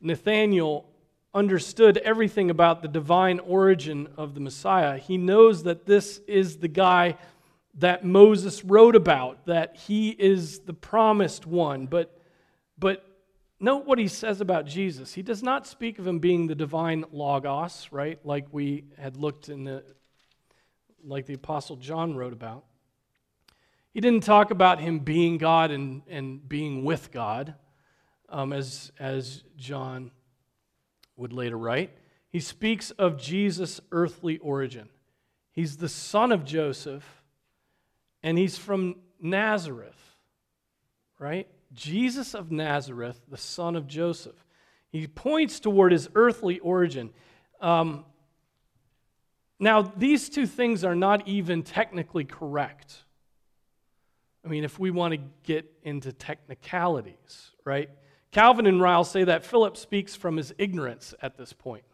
Nathanael 0.00 0.86
understood 1.34 1.98
everything 1.98 2.50
about 2.50 2.82
the 2.82 2.88
divine 2.88 3.38
origin 3.40 4.08
of 4.16 4.34
the 4.34 4.40
Messiah. 4.40 4.98
He 4.98 5.18
knows 5.18 5.64
that 5.64 5.86
this 5.86 6.20
is 6.26 6.58
the 6.58 6.68
guy 6.68 7.16
that 7.78 8.04
Moses 8.04 8.64
wrote 8.64 8.96
about, 8.96 9.46
that 9.46 9.76
he 9.76 10.10
is 10.10 10.60
the 10.60 10.72
promised 10.72 11.46
one. 11.46 11.86
But, 11.86 12.18
but 12.78 13.05
note 13.58 13.86
what 13.86 13.98
he 13.98 14.08
says 14.08 14.40
about 14.40 14.66
Jesus. 14.66 15.14
He 15.14 15.22
does 15.22 15.42
not 15.42 15.66
speak 15.66 15.98
of 15.98 16.06
him 16.06 16.18
being 16.18 16.46
the 16.46 16.54
divine 16.54 17.04
Logos, 17.12 17.88
right? 17.90 18.18
Like 18.24 18.46
we 18.52 18.84
had 18.98 19.16
looked 19.16 19.48
in 19.48 19.64
the, 19.64 19.84
like 21.04 21.26
the 21.26 21.34
Apostle 21.34 21.76
John 21.76 22.16
wrote 22.16 22.32
about. 22.32 22.64
He 23.92 24.00
didn't 24.00 24.24
talk 24.24 24.50
about 24.50 24.80
him 24.80 24.98
being 24.98 25.38
God 25.38 25.70
and, 25.70 26.02
and 26.08 26.46
being 26.46 26.84
with 26.84 27.10
God, 27.10 27.54
um, 28.28 28.52
as, 28.52 28.92
as 28.98 29.42
John 29.56 30.10
would 31.16 31.32
later 31.32 31.56
write. 31.56 31.96
He 32.28 32.40
speaks 32.40 32.90
of 32.92 33.16
Jesus' 33.16 33.80
earthly 33.92 34.36
origin. 34.38 34.90
He's 35.52 35.78
the 35.78 35.88
son 35.88 36.32
of 36.32 36.44
Joseph 36.44 37.22
and 38.22 38.36
he's 38.36 38.58
from 38.58 38.96
Nazareth, 39.20 39.94
right? 41.18 41.48
Jesus 41.76 42.34
of 42.34 42.50
Nazareth, 42.50 43.20
the 43.28 43.36
son 43.36 43.76
of 43.76 43.86
Joseph. 43.86 44.44
He 44.90 45.06
points 45.06 45.60
toward 45.60 45.92
his 45.92 46.08
earthly 46.14 46.58
origin. 46.58 47.10
Um, 47.60 48.04
now, 49.58 49.82
these 49.82 50.28
two 50.28 50.46
things 50.46 50.84
are 50.84 50.94
not 50.94 51.28
even 51.28 51.62
technically 51.62 52.24
correct. 52.24 53.04
I 54.44 54.48
mean, 54.48 54.64
if 54.64 54.78
we 54.78 54.90
want 54.90 55.12
to 55.12 55.20
get 55.42 55.70
into 55.82 56.12
technicalities, 56.12 57.50
right? 57.64 57.90
Calvin 58.30 58.66
and 58.66 58.80
Ryle 58.80 59.04
say 59.04 59.24
that 59.24 59.44
Philip 59.44 59.76
speaks 59.76 60.14
from 60.14 60.36
his 60.36 60.54
ignorance 60.58 61.14
at 61.22 61.36
this 61.36 61.52
point. 61.52 61.84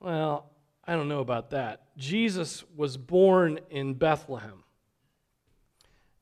Well, 0.00 0.50
I 0.84 0.94
don't 0.94 1.08
know 1.08 1.20
about 1.20 1.50
that. 1.50 1.96
Jesus 1.96 2.64
was 2.74 2.96
born 2.96 3.60
in 3.70 3.94
Bethlehem. 3.94 4.64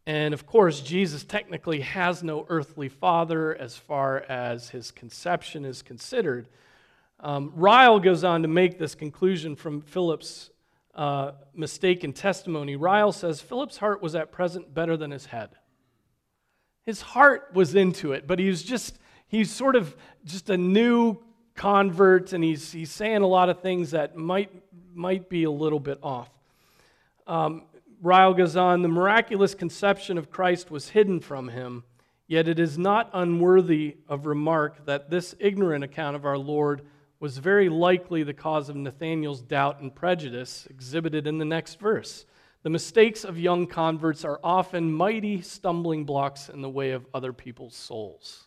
And 0.06 0.32
of 0.32 0.46
course, 0.46 0.80
Jesus 0.80 1.24
technically 1.24 1.80
has 1.80 2.22
no 2.22 2.46
earthly 2.48 2.88
father 2.88 3.56
as 3.56 3.76
far 3.76 4.20
as 4.28 4.70
his 4.70 4.92
conception 4.92 5.64
is 5.64 5.82
considered. 5.82 6.48
Um, 7.18 7.52
Ryle 7.56 7.98
goes 7.98 8.22
on 8.22 8.42
to 8.42 8.48
make 8.48 8.78
this 8.78 8.94
conclusion 8.94 9.56
from 9.56 9.80
Philip's 9.80 10.50
uh, 10.94 11.32
mistaken 11.54 12.12
testimony. 12.12 12.76
Ryle 12.76 13.10
says 13.10 13.40
Philip's 13.40 13.78
heart 13.78 14.00
was 14.00 14.14
at 14.14 14.30
present 14.30 14.72
better 14.72 14.96
than 14.96 15.10
his 15.10 15.26
head. 15.26 15.50
His 16.84 17.00
heart 17.00 17.50
was 17.52 17.74
into 17.74 18.12
it, 18.12 18.28
but 18.28 18.38
he 18.38 18.48
was 18.48 18.62
just, 18.62 18.98
he's 19.26 19.50
sort 19.50 19.74
of 19.74 19.96
just 20.24 20.50
a 20.50 20.56
new 20.56 21.18
convert, 21.56 22.32
and 22.32 22.44
he's, 22.44 22.70
he's 22.70 22.92
saying 22.92 23.22
a 23.22 23.26
lot 23.26 23.48
of 23.48 23.60
things 23.60 23.90
that 23.90 24.16
might, 24.16 24.52
might 24.94 25.28
be 25.28 25.44
a 25.44 25.50
little 25.50 25.80
bit 25.80 25.98
off. 26.02 26.30
Um, 27.26 27.64
Ryle 28.02 28.34
goes 28.34 28.56
on 28.56 28.82
the 28.82 28.88
miraculous 28.88 29.54
conception 29.54 30.18
of 30.18 30.30
Christ 30.30 30.70
was 30.70 30.90
hidden 30.90 31.20
from 31.20 31.48
him, 31.48 31.84
yet 32.26 32.48
it 32.48 32.58
is 32.58 32.78
not 32.78 33.10
unworthy 33.12 33.96
of 34.08 34.26
remark 34.26 34.84
that 34.86 35.10
this 35.10 35.34
ignorant 35.38 35.82
account 35.82 36.16
of 36.16 36.24
our 36.24 36.38
Lord 36.38 36.82
was 37.20 37.38
very 37.38 37.68
likely 37.68 38.22
the 38.22 38.34
cause 38.34 38.68
of 38.68 38.76
Nathanael's 38.76 39.40
doubt 39.40 39.80
and 39.80 39.94
prejudice 39.94 40.66
exhibited 40.68 41.26
in 41.26 41.38
the 41.38 41.44
next 41.44 41.80
verse. 41.80 42.26
The 42.62 42.70
mistakes 42.70 43.24
of 43.24 43.38
young 43.38 43.66
converts 43.66 44.24
are 44.24 44.40
often 44.44 44.92
mighty 44.92 45.40
stumbling 45.40 46.04
blocks 46.04 46.48
in 46.48 46.60
the 46.60 46.68
way 46.68 46.90
of 46.90 47.06
other 47.14 47.32
people's 47.32 47.74
souls. 47.74 48.44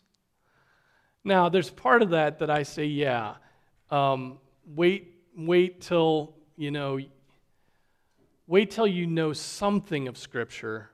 Now, 1.23 1.49
there's 1.49 1.69
part 1.69 2.01
of 2.01 2.11
that 2.11 2.39
that 2.39 2.49
I 2.49 2.63
say, 2.63 2.85
yeah, 2.85 3.35
um, 3.89 4.37
wait, 4.65 5.15
wait 5.35 5.81
till, 5.81 6.35
you 6.57 6.69
know, 6.69 6.99
wait 8.49 8.71
till 8.71 8.87
you 8.87 9.05
know 9.05 9.31
something 9.31 10.07
of 10.07 10.17
Scripture 10.17 10.89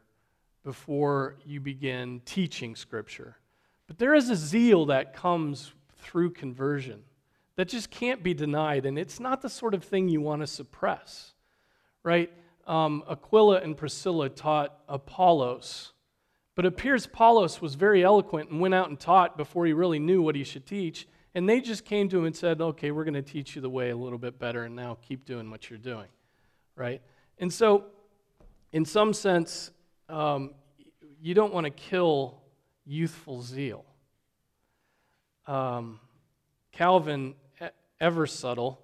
before 0.65 1.37
you 1.45 1.61
begin 1.61 2.21
teaching 2.25 2.75
Scripture. 2.75 3.37
But 3.87 3.97
there 3.97 4.13
is 4.13 4.29
a 4.29 4.35
zeal 4.35 4.87
that 4.87 5.13
comes 5.13 5.71
through 5.99 6.31
conversion 6.31 7.03
that 7.55 7.69
just 7.69 7.89
can't 7.89 8.21
be 8.21 8.33
denied, 8.33 8.85
and 8.85 8.99
it's 8.99 9.21
not 9.21 9.41
the 9.41 9.49
sort 9.49 9.73
of 9.73 9.85
thing 9.85 10.09
you 10.09 10.19
want 10.19 10.41
to 10.41 10.47
suppress, 10.47 11.33
right? 12.03 12.29
Um, 12.67 13.05
Aquila 13.09 13.61
and 13.61 13.77
Priscilla 13.77 14.27
taught 14.27 14.77
Apollos, 14.89 15.93
but 16.55 16.65
it 16.65 16.67
appears 16.67 17.05
Apollos 17.05 17.61
was 17.61 17.75
very 17.75 18.03
eloquent 18.03 18.49
and 18.49 18.59
went 18.59 18.73
out 18.73 18.89
and 18.89 18.99
taught 18.99 19.37
before 19.37 19.65
he 19.65 19.71
really 19.71 19.99
knew 19.99 20.21
what 20.21 20.35
he 20.35 20.43
should 20.43 20.65
teach, 20.65 21.07
and 21.33 21.47
they 21.47 21.61
just 21.61 21.85
came 21.85 22.09
to 22.09 22.17
him 22.17 22.25
and 22.25 22.35
said, 22.35 22.59
Okay, 22.59 22.91
we're 22.91 23.05
going 23.05 23.13
to 23.13 23.21
teach 23.21 23.55
you 23.55 23.61
the 23.61 23.69
way 23.69 23.91
a 23.91 23.95
little 23.95 24.19
bit 24.19 24.37
better, 24.37 24.65
and 24.65 24.75
now 24.75 24.97
keep 25.01 25.23
doing 25.23 25.49
what 25.49 25.69
you're 25.69 25.79
doing, 25.79 26.07
right? 26.75 27.01
And 27.37 27.51
so, 27.51 27.85
in 28.71 28.85
some 28.85 29.13
sense, 29.13 29.71
um, 30.09 30.51
you 31.21 31.33
don't 31.33 31.53
want 31.53 31.65
to 31.65 31.71
kill 31.71 32.41
youthful 32.85 33.41
zeal. 33.41 33.83
Um, 35.47 35.99
Calvin 36.71 37.35
ever 37.99 38.27
subtle, 38.27 38.81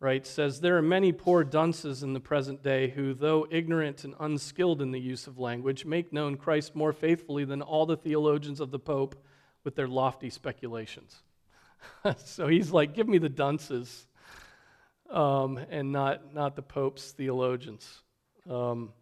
right, 0.00 0.26
says 0.26 0.60
there 0.60 0.76
are 0.76 0.82
many 0.82 1.12
poor 1.12 1.44
dunces 1.44 2.02
in 2.02 2.12
the 2.12 2.20
present 2.20 2.62
day 2.62 2.88
who, 2.88 3.14
though 3.14 3.46
ignorant 3.50 4.04
and 4.04 4.14
unskilled 4.20 4.82
in 4.82 4.90
the 4.90 5.00
use 5.00 5.26
of 5.26 5.38
language, 5.38 5.84
make 5.84 6.12
known 6.12 6.36
Christ 6.36 6.74
more 6.74 6.92
faithfully 6.92 7.44
than 7.44 7.62
all 7.62 7.86
the 7.86 7.96
theologians 7.96 8.60
of 8.60 8.70
the 8.70 8.78
Pope 8.78 9.14
with 9.64 9.74
their 9.74 9.88
lofty 9.88 10.30
speculations. 10.30 11.22
so 12.16 12.48
he's 12.48 12.70
like, 12.70 12.94
give 12.94 13.08
me 13.08 13.18
the 13.18 13.28
dunces 13.28 14.06
um, 15.10 15.58
and 15.70 15.92
not, 15.92 16.34
not 16.34 16.56
the 16.56 16.62
Pope's 16.62 17.12
theologians. 17.12 18.02
Um, 18.48 18.92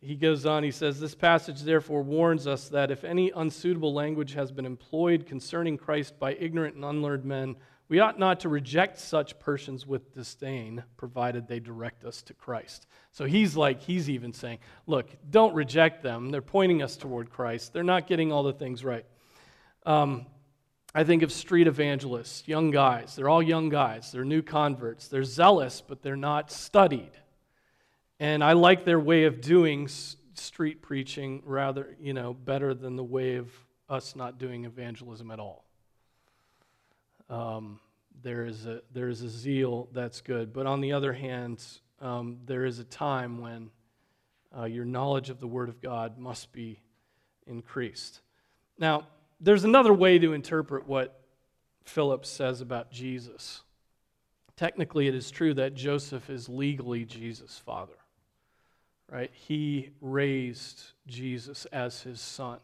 he 0.00 0.16
goes 0.16 0.44
on, 0.44 0.62
he 0.62 0.70
says, 0.70 1.00
This 1.00 1.14
passage 1.14 1.62
therefore 1.62 2.02
warns 2.02 2.46
us 2.46 2.68
that 2.68 2.90
if 2.90 3.04
any 3.04 3.30
unsuitable 3.34 3.94
language 3.94 4.34
has 4.34 4.52
been 4.52 4.66
employed 4.66 5.26
concerning 5.26 5.78
Christ 5.78 6.18
by 6.18 6.34
ignorant 6.34 6.76
and 6.76 6.84
unlearned 6.84 7.24
men, 7.24 7.56
we 7.88 8.00
ought 8.00 8.18
not 8.18 8.40
to 8.40 8.48
reject 8.48 8.98
such 8.98 9.38
persons 9.38 9.86
with 9.86 10.14
disdain, 10.14 10.84
provided 10.96 11.48
they 11.48 11.60
direct 11.60 12.04
us 12.04 12.22
to 12.22 12.34
Christ. 12.34 12.86
So 13.12 13.24
he's 13.24 13.56
like, 13.56 13.80
he's 13.80 14.08
even 14.08 14.32
saying, 14.32 14.58
look, 14.86 15.10
don't 15.30 15.54
reject 15.54 16.02
them. 16.02 16.30
They're 16.30 16.42
pointing 16.42 16.82
us 16.82 16.96
toward 16.96 17.30
Christ. 17.30 17.72
They're 17.72 17.82
not 17.82 18.06
getting 18.06 18.32
all 18.32 18.42
the 18.42 18.54
things 18.54 18.84
right. 18.84 19.04
Um, 19.84 20.26
I 20.94 21.04
think 21.04 21.22
of 21.22 21.32
street 21.32 21.66
evangelists, 21.66 22.46
young 22.46 22.70
guys. 22.70 23.16
They're 23.16 23.28
all 23.28 23.42
young 23.42 23.68
guys. 23.68 24.12
They're 24.12 24.24
new 24.24 24.42
converts. 24.42 25.08
They're 25.08 25.24
zealous, 25.24 25.80
but 25.80 26.02
they're 26.02 26.16
not 26.16 26.50
studied. 26.50 27.10
And 28.20 28.44
I 28.44 28.52
like 28.52 28.84
their 28.84 29.00
way 29.00 29.24
of 29.24 29.40
doing 29.40 29.88
street 30.34 30.82
preaching 30.82 31.42
rather, 31.44 31.96
you 32.00 32.14
know, 32.14 32.32
better 32.32 32.74
than 32.74 32.96
the 32.96 33.04
way 33.04 33.36
of 33.36 33.50
us 33.88 34.14
not 34.14 34.38
doing 34.38 34.64
evangelism 34.64 35.30
at 35.30 35.40
all 35.40 35.64
um, 37.28 37.80
there, 38.22 38.44
is 38.44 38.66
a, 38.66 38.82
there 38.92 39.08
is 39.08 39.22
a 39.22 39.28
zeal 39.28 39.88
that's 39.92 40.20
good. 40.20 40.52
But 40.52 40.66
on 40.66 40.80
the 40.80 40.92
other 40.92 41.12
hand, 41.12 41.62
um, 42.00 42.38
there 42.46 42.64
is 42.64 42.78
a 42.78 42.84
time 42.84 43.40
when 43.40 43.70
uh, 44.56 44.64
your 44.64 44.84
knowledge 44.84 45.30
of 45.30 45.40
the 45.40 45.46
Word 45.46 45.68
of 45.68 45.80
God 45.80 46.18
must 46.18 46.52
be 46.52 46.80
increased. 47.46 48.20
Now, 48.78 49.06
there's 49.44 49.64
another 49.64 49.92
way 49.92 50.18
to 50.18 50.32
interpret 50.32 50.88
what 50.88 51.20
Philip 51.84 52.24
says 52.24 52.62
about 52.62 52.90
Jesus. 52.90 53.60
Technically, 54.56 55.06
it 55.06 55.14
is 55.14 55.30
true 55.30 55.52
that 55.54 55.74
Joseph 55.74 56.30
is 56.30 56.48
legally 56.48 57.04
Jesus' 57.04 57.58
father, 57.58 57.98
right? 59.10 59.30
He 59.34 59.90
raised 60.00 60.82
Jesus 61.06 61.66
as 61.66 62.02
his 62.02 62.20
son. 62.20 62.58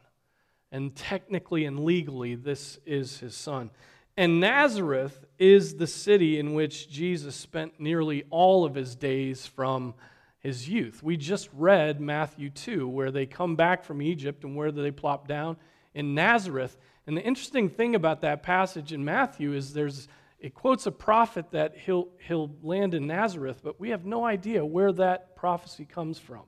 And 0.73 0.95
technically 0.97 1.67
and 1.67 1.85
legally, 1.85 2.35
this 2.35 2.79
is 2.87 3.19
his 3.19 3.35
son. 3.35 3.71
And 4.17 4.41
Nazareth 4.41 5.27
is 5.39 5.75
the 5.75 5.87
city 5.87 6.39
in 6.39 6.55
which 6.55 6.89
Jesus 6.89 7.35
spent 7.35 7.79
nearly 7.79 8.25
all 8.31 8.65
of 8.65 8.75
his 8.75 8.95
days 8.95 9.47
from 9.47 9.95
his 10.39 10.69
youth. 10.69 11.03
We 11.03 11.19
just 11.19 11.51
read 11.53 12.01
Matthew 12.01 12.49
2, 12.49 12.89
where 12.89 13.11
they 13.11 13.27
come 13.27 13.57
back 13.57 13.85
from 13.85 14.01
Egypt 14.01 14.45
and 14.45 14.57
where 14.57 14.73
they 14.73 14.91
plop 14.91 15.29
down 15.29 15.59
in 15.95 16.15
Nazareth. 16.15 16.77
And 17.07 17.17
the 17.17 17.23
interesting 17.23 17.69
thing 17.69 17.95
about 17.95 18.21
that 18.23 18.43
passage 18.43 18.93
in 18.93 19.05
Matthew 19.05 19.53
is 19.53 19.73
there's 19.73 20.09
it 20.41 20.55
quotes 20.55 20.87
a 20.87 20.93
prophet 20.93 21.51
that 21.51 21.77
he'll, 21.77 22.09
he'll 22.27 22.51
land 22.63 22.95
in 22.95 23.07
Nazareth, 23.07 23.61
but 23.63 23.79
we 23.79 23.91
have 23.91 24.07
no 24.07 24.25
idea 24.25 24.65
where 24.65 24.91
that 24.93 25.37
prophecy 25.37 25.85
comes 25.85 26.19
from. 26.19 26.45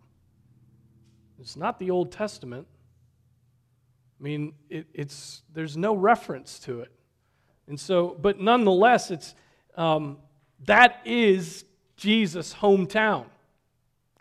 It's 1.39 1.57
not 1.57 1.79
the 1.79 1.91
Old 1.91 2.11
Testament. 2.11 2.67
I 4.19 4.23
mean, 4.23 4.55
it, 4.71 4.87
it's, 4.95 5.43
there's 5.53 5.77
no 5.77 5.95
reference 5.95 6.59
to 6.61 6.81
it. 6.81 6.91
And 7.69 7.79
so, 7.79 8.17
but 8.19 8.41
nonetheless, 8.41 9.11
it's, 9.11 9.35
um, 9.77 10.19
that 10.65 11.01
is 11.05 11.67
Jesus' 11.97 12.55
hometown. 12.55 13.27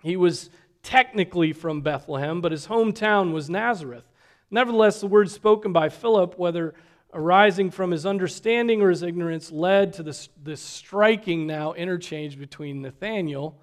He 0.04 0.18
was 0.18 0.50
technically 0.84 1.54
from 1.54 1.80
Bethlehem, 1.82 2.42
but 2.42 2.52
his 2.52 2.68
hometown 2.68 3.32
was 3.32 3.50
Nazareth. 3.50 4.04
Nevertheless, 4.52 5.00
the 5.00 5.08
words 5.08 5.32
spoken 5.32 5.72
by 5.72 5.88
Philip, 5.90 6.38
whether 6.38 6.76
arising 7.14 7.72
from 7.72 7.92
his 7.92 8.06
understanding 8.06 8.82
or 8.82 8.90
his 8.90 9.02
ignorance, 9.02 9.52
led 9.52 9.94
to 9.94 10.04
this, 10.04 10.30
this 10.44 10.62
striking 10.62 11.48
now 11.48 11.74
interchange 11.74 12.38
between 12.38 12.82
Nathanael, 12.82 13.58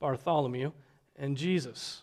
Bartholomew, 0.00 0.72
and 1.16 1.36
Jesus. 1.36 2.02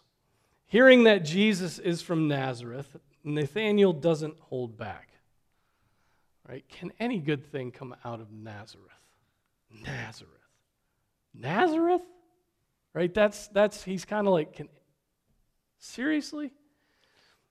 Hearing 0.67 1.06
that 1.06 1.24
Jesus 1.24 1.80
is 1.80 2.02
from 2.02 2.28
Nazareth, 2.28 2.98
Nathanael 3.24 3.93
doesn't 3.93 4.38
hold 4.39 4.78
back. 4.78 5.10
Right? 6.48 6.67
Can 6.69 6.91
any 7.00 7.19
good 7.19 7.43
thing 7.45 7.71
come 7.71 7.95
out 8.04 8.19
of 8.19 8.32
Nazareth? 8.32 8.86
Nazareth. 9.84 10.32
Nazareth? 11.34 12.04
Right? 12.93 13.13
That's 13.13 13.48
that's 13.48 13.84
he's 13.84 14.06
kind 14.06 14.28
of 14.28 14.34
like 14.34 14.54
can 14.54 14.69
seriously? 15.80 16.52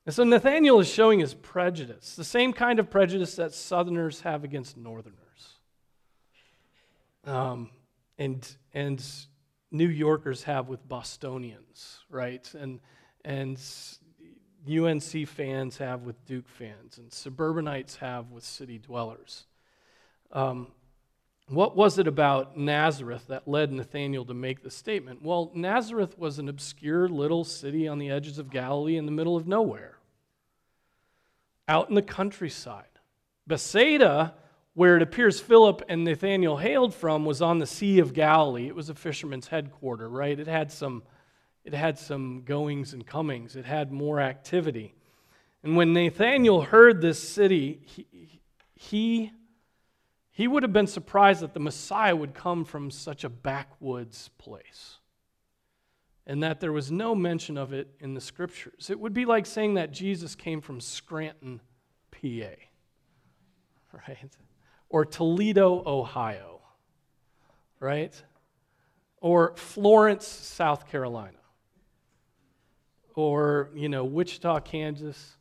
And 0.07 0.14
so 0.14 0.23
Nathanael 0.23 0.81
is 0.81 0.88
showing 0.88 1.21
his 1.21 1.35
prejudice, 1.35 2.14
the 2.14 2.25
same 2.25 2.53
kind 2.53 2.79
of 2.79 2.90
prejudice 2.90 3.37
that 3.37 3.55
Southerners 3.55 4.21
have 4.21 4.45
against 4.45 4.77
Northerners. 4.77 5.19
Um, 7.25 7.71
and 8.19 8.47
and 8.75 9.03
New 9.71 9.88
Yorkers 9.88 10.43
have 10.45 10.69
with 10.69 10.87
Bostonians, 10.87 12.01
right? 12.11 12.53
And 12.55 12.81
and 13.25 13.59
UNC 14.69 15.27
fans 15.27 15.79
have 15.79 16.03
with 16.03 16.25
Duke 16.27 16.49
fans, 16.49 16.99
and 16.99 17.11
suburbanites 17.11 17.97
have 17.97 18.31
with 18.31 18.45
city 18.45 18.79
dwellers. 18.79 19.47
Um, 20.33 20.69
what 21.48 21.76
was 21.76 21.98
it 21.98 22.07
about 22.07 22.57
Nazareth 22.57 23.26
that 23.28 23.46
led 23.46 23.70
Nathanael 23.70 24.24
to 24.24 24.35
make 24.35 24.62
the 24.62 24.70
statement? 24.70 25.22
Well, 25.22 25.50
Nazareth 25.54 26.18
was 26.18 26.38
an 26.38 26.48
obscure 26.48 27.09
little 27.09 27.44
city 27.44 27.87
on 27.87 27.98
the 27.98 28.11
edges 28.11 28.38
of 28.38 28.50
Galilee 28.50 28.96
in 28.96 29.07
the 29.07 29.12
middle 29.12 29.37
of 29.37 29.46
nowhere, 29.46 29.98
out 31.68 31.88
in 31.88 31.94
the 31.94 32.02
countryside. 32.02 32.85
Bethsaida, 33.46 34.35
where 34.72 34.96
it 34.96 35.02
appears 35.02 35.38
Philip 35.38 35.83
and 35.88 36.04
Nathanael 36.04 36.57
hailed 36.57 36.94
from, 36.94 37.26
was 37.26 37.42
on 37.42 37.59
the 37.59 37.66
Sea 37.66 37.98
of 37.98 38.14
Galilee. 38.14 38.66
It 38.66 38.74
was 38.74 38.88
a 38.88 38.94
fisherman's 38.94 39.48
headquarters, 39.48 40.11
right? 40.11 40.38
It 40.38 40.46
had 40.46 40.72
some 40.72 41.02
it 41.64 41.72
had 41.72 41.98
some 41.98 42.42
goings 42.44 42.92
and 42.92 43.07
comings, 43.07 43.57
it 43.57 43.64
had 43.64 43.90
more 43.90 44.20
activity. 44.20 44.94
And 45.62 45.76
when 45.76 45.94
Nathanael 45.94 46.61
heard 46.61 47.00
this 47.00 47.26
city, 47.26 47.80
he, 47.85 48.07
he, 48.74 49.33
he 50.35 50.47
would 50.47 50.62
have 50.62 50.73
been 50.73 50.87
surprised 50.87 51.40
that 51.40 51.55
the 51.55 51.61
Messiah 51.61 52.14
would 52.14 52.35
come 52.35 52.64
from 52.64 52.90
such 52.90 53.25
a 53.25 53.31
backwoods 53.31 54.29
place 54.37 54.99
and 56.27 56.42
that 56.42 56.61
there 56.61 56.73
was 56.73 56.90
no 56.90 57.14
mention 57.14 57.57
of 57.57 57.73
it 57.73 57.88
in 58.01 58.12
the 58.12 58.20
scriptures. 58.20 58.90
It 58.90 59.01
would 59.01 59.14
be 59.14 59.25
like 59.25 59.47
saying 59.47 59.75
that 59.75 59.92
Jesus 59.92 60.35
came 60.35 60.61
from 60.61 60.81
Scranton, 60.81 61.61
PA, 62.11 62.55
right? 63.92 64.37
Or 64.90 65.07
Toledo, 65.07 65.83
Ohio, 65.87 66.61
right? 67.81 68.23
Or 69.23 69.55
Florence, 69.57 70.27
South 70.27 70.90
Carolina 70.90 71.38
or, 73.14 73.70
you 73.75 73.88
know, 73.88 74.05
Wichita, 74.05 74.61
Kansas, 74.61 75.37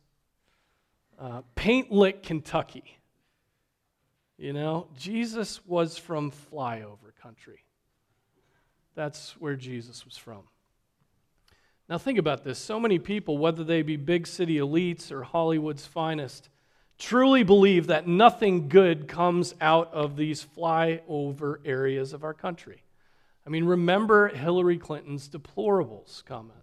uh, 1.18 1.42
Paint 1.54 1.90
Lick, 1.90 2.22
Kentucky. 2.22 2.98
You 4.44 4.52
know, 4.52 4.88
Jesus 4.94 5.64
was 5.64 5.96
from 5.96 6.30
flyover 6.30 7.16
country. 7.22 7.64
That's 8.94 9.32
where 9.40 9.56
Jesus 9.56 10.04
was 10.04 10.18
from. 10.18 10.42
Now, 11.88 11.96
think 11.96 12.18
about 12.18 12.44
this. 12.44 12.58
So 12.58 12.78
many 12.78 12.98
people, 12.98 13.38
whether 13.38 13.64
they 13.64 13.80
be 13.80 13.96
big 13.96 14.26
city 14.26 14.56
elites 14.56 15.10
or 15.10 15.22
Hollywood's 15.22 15.86
finest, 15.86 16.50
truly 16.98 17.42
believe 17.42 17.86
that 17.86 18.06
nothing 18.06 18.68
good 18.68 19.08
comes 19.08 19.54
out 19.62 19.90
of 19.94 20.14
these 20.14 20.44
flyover 20.44 21.56
areas 21.64 22.12
of 22.12 22.22
our 22.22 22.34
country. 22.34 22.82
I 23.46 23.48
mean, 23.48 23.64
remember 23.64 24.28
Hillary 24.28 24.76
Clinton's 24.76 25.26
deplorables 25.26 26.22
comment. 26.22 26.58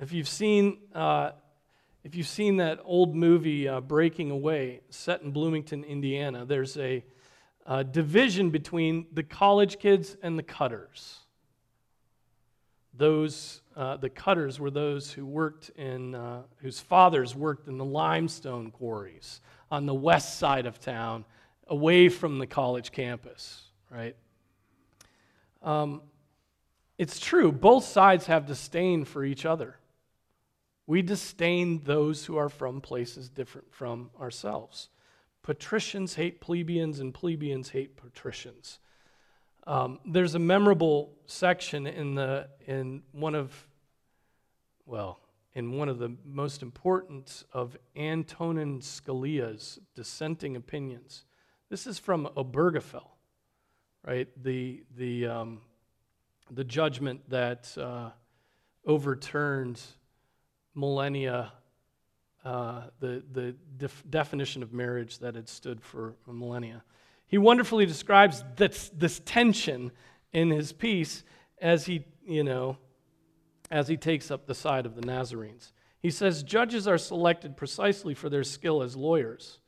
If 0.00 0.12
you've 0.12 0.28
seen, 0.28 0.78
uh, 0.94 1.32
if 2.04 2.16
you've 2.16 2.26
seen 2.26 2.56
that 2.56 2.80
old 2.84 3.14
movie, 3.14 3.68
uh, 3.68 3.80
Breaking 3.80 4.30
Away, 4.30 4.80
set 4.90 5.22
in 5.22 5.30
Bloomington, 5.30 5.84
Indiana, 5.84 6.44
there's 6.44 6.76
a 6.76 7.04
uh, 7.64 7.84
division 7.84 8.50
between 8.50 9.06
the 9.12 9.22
college 9.22 9.78
kids 9.78 10.16
and 10.20 10.36
the 10.36 10.42
cutters. 10.42 11.20
Those, 12.94 13.62
uh, 13.76 13.98
the 13.98 14.10
cutters 14.10 14.58
were 14.58 14.70
those 14.70 15.12
who 15.12 15.24
worked 15.24 15.70
in, 15.76 16.16
uh, 16.16 16.42
whose 16.56 16.80
fathers 16.80 17.36
worked 17.36 17.68
in 17.68 17.78
the 17.78 17.84
limestone 17.84 18.72
quarries 18.72 19.40
on 19.70 19.86
the 19.86 19.94
west 19.94 20.38
side 20.38 20.66
of 20.66 20.80
town, 20.80 21.24
away 21.68 22.08
from 22.08 22.38
the 22.38 22.46
college 22.46 22.90
campus, 22.90 23.62
right? 23.90 24.16
Um, 25.62 26.02
it's 26.98 27.20
true, 27.20 27.52
both 27.52 27.84
sides 27.84 28.26
have 28.26 28.44
disdain 28.44 29.04
for 29.04 29.24
each 29.24 29.46
other. 29.46 29.76
We 30.92 31.00
disdain 31.00 31.80
those 31.84 32.26
who 32.26 32.36
are 32.36 32.50
from 32.50 32.82
places 32.82 33.30
different 33.30 33.72
from 33.72 34.10
ourselves. 34.20 34.90
Patricians 35.42 36.16
hate 36.16 36.38
plebeians, 36.38 37.00
and 37.00 37.14
plebeians 37.14 37.70
hate 37.70 37.96
patricians. 37.96 38.78
Um, 39.66 40.00
there's 40.04 40.34
a 40.34 40.38
memorable 40.38 41.14
section 41.24 41.86
in, 41.86 42.14
the, 42.14 42.46
in 42.66 43.04
one 43.12 43.34
of, 43.34 43.66
well, 44.84 45.20
in 45.54 45.72
one 45.72 45.88
of 45.88 45.98
the 45.98 46.14
most 46.26 46.60
important 46.60 47.44
of 47.54 47.74
Antonin 47.96 48.80
Scalia's 48.80 49.78
dissenting 49.94 50.56
opinions. 50.56 51.24
This 51.70 51.86
is 51.86 51.98
from 51.98 52.28
Obergefell 52.36 53.12
right? 54.06 54.28
The, 54.42 54.84
the, 54.94 55.26
um, 55.26 55.62
the 56.50 56.64
judgment 56.64 57.30
that 57.30 57.74
uh, 57.78 58.10
overturned 58.84 59.80
millennia, 60.74 61.52
uh, 62.44 62.82
the, 63.00 63.22
the 63.32 63.54
def- 63.76 64.04
definition 64.08 64.62
of 64.62 64.72
marriage 64.72 65.18
that 65.18 65.34
had 65.34 65.48
stood 65.48 65.80
for 65.80 66.16
millennia. 66.26 66.82
He 67.26 67.38
wonderfully 67.38 67.86
describes 67.86 68.44
this, 68.56 68.90
this 68.94 69.20
tension 69.24 69.90
in 70.32 70.50
his 70.50 70.72
piece 70.72 71.24
as 71.60 71.86
he, 71.86 72.04
you 72.26 72.44
know, 72.44 72.76
as 73.70 73.88
he 73.88 73.96
takes 73.96 74.30
up 74.30 74.46
the 74.46 74.54
side 74.54 74.84
of 74.84 74.94
the 74.94 75.02
Nazarenes. 75.02 75.72
He 76.00 76.10
says, 76.10 76.42
Judges 76.42 76.86
are 76.86 76.98
selected 76.98 77.56
precisely 77.56 78.12
for 78.12 78.28
their 78.28 78.44
skill 78.44 78.82
as 78.82 78.96
lawyers. 78.96 79.60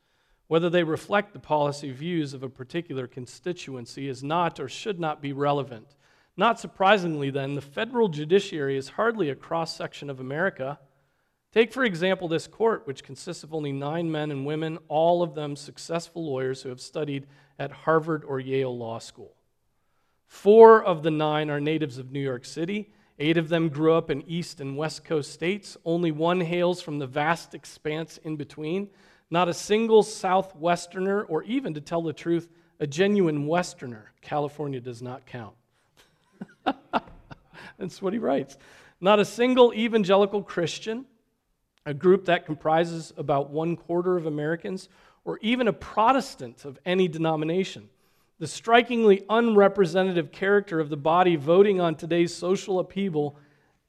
Whether 0.47 0.69
they 0.69 0.83
reflect 0.83 1.33
the 1.33 1.39
policy 1.39 1.91
views 1.91 2.33
of 2.33 2.43
a 2.43 2.49
particular 2.49 3.07
constituency 3.07 4.07
is 4.07 4.23
not 4.23 4.59
or 4.59 4.69
should 4.69 4.99
not 4.99 5.21
be 5.21 5.33
relevant. 5.33 5.95
Not 6.37 6.59
surprisingly, 6.59 7.29
then, 7.29 7.55
the 7.55 7.61
federal 7.61 8.09
judiciary 8.09 8.77
is 8.77 8.89
hardly 8.89 9.29
a 9.29 9.35
cross 9.35 9.75
section 9.75 10.09
of 10.09 10.19
America. 10.19 10.77
Take, 11.55 11.71
for 11.71 11.85
example, 11.85 12.27
this 12.27 12.47
court, 12.47 12.85
which 12.85 13.01
consists 13.01 13.45
of 13.45 13.53
only 13.53 13.71
nine 13.71 14.11
men 14.11 14.29
and 14.29 14.45
women, 14.45 14.77
all 14.89 15.23
of 15.23 15.35
them 15.35 15.55
successful 15.55 16.25
lawyers 16.25 16.61
who 16.61 16.67
have 16.67 16.81
studied 16.81 17.27
at 17.57 17.71
Harvard 17.71 18.25
or 18.25 18.41
Yale 18.41 18.77
Law 18.77 18.99
School. 18.99 19.33
Four 20.27 20.83
of 20.83 21.01
the 21.01 21.11
nine 21.11 21.49
are 21.49 21.61
natives 21.61 21.97
of 21.97 22.11
New 22.11 22.19
York 22.19 22.43
City. 22.43 22.91
Eight 23.19 23.37
of 23.37 23.47
them 23.47 23.69
grew 23.69 23.93
up 23.93 24.09
in 24.09 24.29
East 24.29 24.59
and 24.59 24.75
West 24.75 25.05
Coast 25.05 25.31
states. 25.31 25.77
Only 25.85 26.11
one 26.11 26.41
hails 26.41 26.81
from 26.81 26.99
the 26.99 27.07
vast 27.07 27.55
expanse 27.55 28.17
in 28.17 28.35
between. 28.35 28.89
Not 29.29 29.47
a 29.47 29.53
single 29.53 30.03
Southwesterner, 30.03 31.23
or 31.29 31.41
even 31.43 31.73
to 31.75 31.79
tell 31.79 32.01
the 32.01 32.11
truth, 32.11 32.49
a 32.81 32.85
genuine 32.85 33.47
Westerner. 33.47 34.11
California 34.19 34.81
does 34.81 35.01
not 35.01 35.25
count. 35.25 35.55
That's 37.77 38.01
what 38.01 38.11
he 38.11 38.19
writes. 38.19 38.57
Not 38.99 39.21
a 39.21 39.25
single 39.25 39.73
evangelical 39.73 40.43
Christian, 40.43 41.05
a 41.85 41.93
group 41.93 42.25
that 42.25 42.45
comprises 42.45 43.13
about 43.17 43.49
one 43.49 43.75
quarter 43.75 44.17
of 44.17 44.25
Americans, 44.25 44.89
or 45.23 45.39
even 45.41 45.67
a 45.67 45.73
Protestant 45.73 46.65
of 46.65 46.79
any 46.85 47.07
denomination. 47.07 47.89
The 48.39 48.47
strikingly 48.47 49.23
unrepresentative 49.29 50.31
character 50.31 50.79
of 50.79 50.89
the 50.89 50.97
body 50.97 51.35
voting 51.35 51.79
on 51.79 51.95
today's 51.95 52.33
social 52.33 52.79
upheaval, 52.79 53.37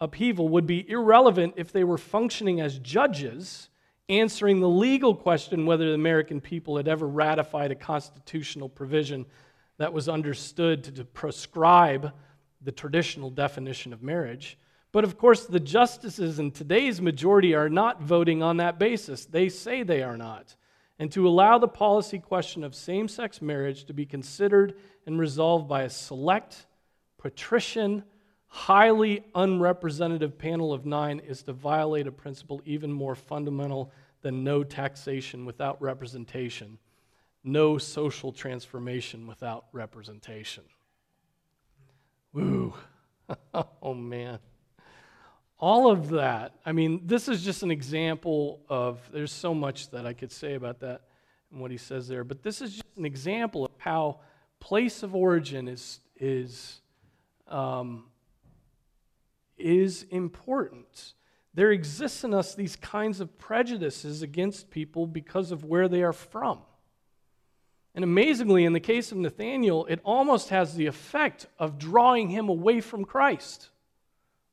upheaval 0.00 0.48
would 0.50 0.66
be 0.66 0.88
irrelevant 0.88 1.54
if 1.56 1.72
they 1.72 1.84
were 1.84 1.98
functioning 1.98 2.60
as 2.60 2.78
judges 2.78 3.68
answering 4.08 4.60
the 4.60 4.68
legal 4.68 5.14
question 5.14 5.66
whether 5.66 5.88
the 5.88 5.94
American 5.94 6.40
people 6.40 6.76
had 6.76 6.86
ever 6.86 7.06
ratified 7.06 7.72
a 7.72 7.74
constitutional 7.74 8.68
provision 8.68 9.26
that 9.78 9.92
was 9.92 10.08
understood 10.08 10.84
to 10.84 11.04
prescribe 11.04 12.12
the 12.62 12.72
traditional 12.72 13.30
definition 13.30 13.92
of 13.92 14.02
marriage. 14.02 14.58
But 14.96 15.04
of 15.04 15.18
course, 15.18 15.44
the 15.44 15.60
justices 15.60 16.38
in 16.38 16.52
today's 16.52 17.02
majority 17.02 17.54
are 17.54 17.68
not 17.68 18.00
voting 18.00 18.42
on 18.42 18.56
that 18.56 18.78
basis. 18.78 19.26
They 19.26 19.50
say 19.50 19.82
they 19.82 20.02
are 20.02 20.16
not. 20.16 20.56
And 20.98 21.12
to 21.12 21.28
allow 21.28 21.58
the 21.58 21.68
policy 21.68 22.18
question 22.18 22.64
of 22.64 22.74
same 22.74 23.06
sex 23.06 23.42
marriage 23.42 23.84
to 23.84 23.92
be 23.92 24.06
considered 24.06 24.78
and 25.04 25.18
resolved 25.18 25.68
by 25.68 25.82
a 25.82 25.90
select, 25.90 26.64
patrician, 27.18 28.04
highly 28.46 29.22
unrepresentative 29.34 30.38
panel 30.38 30.72
of 30.72 30.86
nine 30.86 31.18
is 31.18 31.42
to 31.42 31.52
violate 31.52 32.06
a 32.06 32.10
principle 32.10 32.62
even 32.64 32.90
more 32.90 33.14
fundamental 33.14 33.92
than 34.22 34.44
no 34.44 34.64
taxation 34.64 35.44
without 35.44 35.78
representation, 35.82 36.78
no 37.44 37.76
social 37.76 38.32
transformation 38.32 39.26
without 39.26 39.66
representation. 39.72 40.64
Woo. 42.32 42.72
oh, 43.82 43.92
man. 43.92 44.38
All 45.58 45.90
of 45.90 46.10
that, 46.10 46.54
I 46.66 46.72
mean, 46.72 47.02
this 47.06 47.28
is 47.28 47.42
just 47.42 47.62
an 47.62 47.70
example 47.70 48.60
of, 48.68 49.00
there's 49.12 49.32
so 49.32 49.54
much 49.54 49.90
that 49.90 50.06
I 50.06 50.12
could 50.12 50.30
say 50.30 50.54
about 50.54 50.80
that 50.80 51.02
and 51.50 51.60
what 51.60 51.70
he 51.70 51.78
says 51.78 52.08
there, 52.08 52.24
but 52.24 52.42
this 52.42 52.60
is 52.60 52.72
just 52.72 52.96
an 52.96 53.06
example 53.06 53.64
of 53.64 53.70
how 53.78 54.20
place 54.60 55.02
of 55.02 55.14
origin 55.14 55.68
is, 55.68 56.00
is 56.18 56.80
um, 57.48 58.04
is 59.56 60.04
important. 60.10 61.14
There 61.54 61.70
exists 61.70 62.24
in 62.24 62.34
us 62.34 62.54
these 62.54 62.76
kinds 62.76 63.20
of 63.20 63.38
prejudices 63.38 64.22
against 64.22 64.70
people 64.70 65.06
because 65.06 65.50
of 65.50 65.64
where 65.64 65.88
they 65.88 66.02
are 66.02 66.12
from. 66.12 66.60
And 67.94 68.04
amazingly, 68.04 68.64
in 68.64 68.74
the 68.74 68.80
case 68.80 69.10
of 69.10 69.18
Nathanael, 69.18 69.86
it 69.86 70.00
almost 70.04 70.50
has 70.50 70.74
the 70.74 70.86
effect 70.86 71.46
of 71.58 71.78
drawing 71.78 72.28
him 72.28 72.50
away 72.50 72.82
from 72.82 73.06
Christ. 73.06 73.70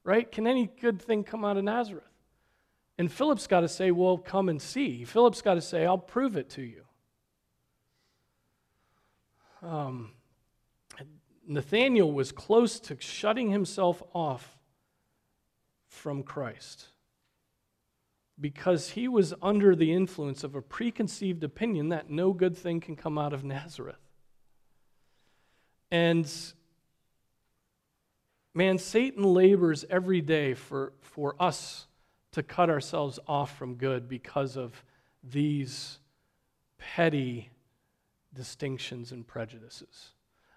Right? 0.03 0.29
Can 0.29 0.47
any 0.47 0.69
good 0.81 1.01
thing 1.01 1.23
come 1.23 1.45
out 1.45 1.57
of 1.57 1.63
Nazareth? 1.63 2.03
And 2.97 3.11
Philip's 3.11 3.47
got 3.47 3.61
to 3.61 3.67
say, 3.67 3.91
Well, 3.91 4.17
come 4.17 4.49
and 4.49 4.61
see. 4.61 5.03
Philip's 5.03 5.41
got 5.41 5.55
to 5.55 5.61
say, 5.61 5.85
I'll 5.85 5.97
prove 5.97 6.35
it 6.37 6.49
to 6.51 6.61
you. 6.61 6.83
Um, 9.61 10.11
Nathanael 11.47 12.11
was 12.11 12.31
close 12.31 12.79
to 12.81 12.97
shutting 12.99 13.51
himself 13.51 14.03
off 14.13 14.57
from 15.87 16.23
Christ 16.23 16.87
because 18.39 18.91
he 18.91 19.07
was 19.07 19.33
under 19.41 19.75
the 19.75 19.93
influence 19.93 20.43
of 20.43 20.55
a 20.55 20.61
preconceived 20.61 21.43
opinion 21.43 21.89
that 21.89 22.09
no 22.09 22.33
good 22.33 22.57
thing 22.57 22.79
can 22.79 22.95
come 22.95 23.17
out 23.17 23.33
of 23.33 23.43
Nazareth. 23.43 23.95
And 25.91 26.31
man, 28.53 28.77
Satan 28.77 29.23
labors 29.23 29.85
every 29.89 30.21
day 30.21 30.53
for, 30.53 30.93
for 31.01 31.35
us 31.39 31.87
to 32.31 32.43
cut 32.43 32.69
ourselves 32.69 33.19
off 33.27 33.57
from 33.57 33.75
good 33.75 34.07
because 34.07 34.57
of 34.57 34.83
these 35.23 35.99
petty 36.77 37.49
distinctions 38.33 39.11
and 39.11 39.25
prejudices. 39.25 40.09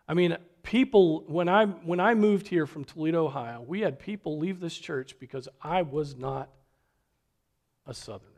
I 0.09 0.15
mean, 0.15 0.37
people, 0.63 1.25
when 1.27 1.49
I, 1.49 1.67
when 1.67 2.01
I 2.01 2.15
moved 2.15 2.49
here 2.49 2.67
from 2.67 2.85
Toledo, 2.85 3.27
Ohio, 3.27 3.65
we 3.67 3.81
had 3.81 3.99
people 3.99 4.39
leave 4.39 4.61
this 4.61 4.77
church 4.77 5.19
because 5.19 5.49
I 5.61 5.83
was 5.83 6.17
not 6.17 6.49
a 7.87 7.95
Southerner. 7.95 8.33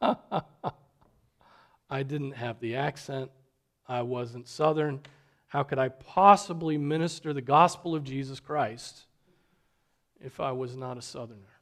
I 1.90 2.02
didn't 2.02 2.32
have 2.32 2.60
the 2.60 2.76
accent. 2.76 3.30
I 3.86 4.02
wasn't 4.02 4.48
Southern. 4.48 5.00
How 5.52 5.62
could 5.62 5.78
I 5.78 5.90
possibly 5.90 6.78
minister 6.78 7.34
the 7.34 7.42
gospel 7.42 7.94
of 7.94 8.04
Jesus 8.04 8.40
Christ 8.40 9.02
if 10.18 10.40
I 10.40 10.52
was 10.52 10.76
not 10.76 10.96
a 10.96 11.02
Southerner? 11.02 11.60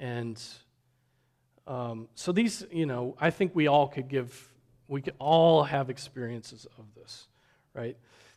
And 0.00 0.42
um, 1.66 2.08
so 2.14 2.32
these, 2.32 2.64
you 2.72 2.86
know, 2.86 3.16
I 3.20 3.28
think 3.28 3.54
we 3.54 3.66
all 3.66 3.86
could 3.86 4.08
give 4.08 4.50
We 4.88 5.02
can 5.02 5.12
all 5.18 5.64
have 5.64 5.90
experiences 5.90 6.66
of 6.78 6.84
this, 6.94 7.28
right? 7.74 7.96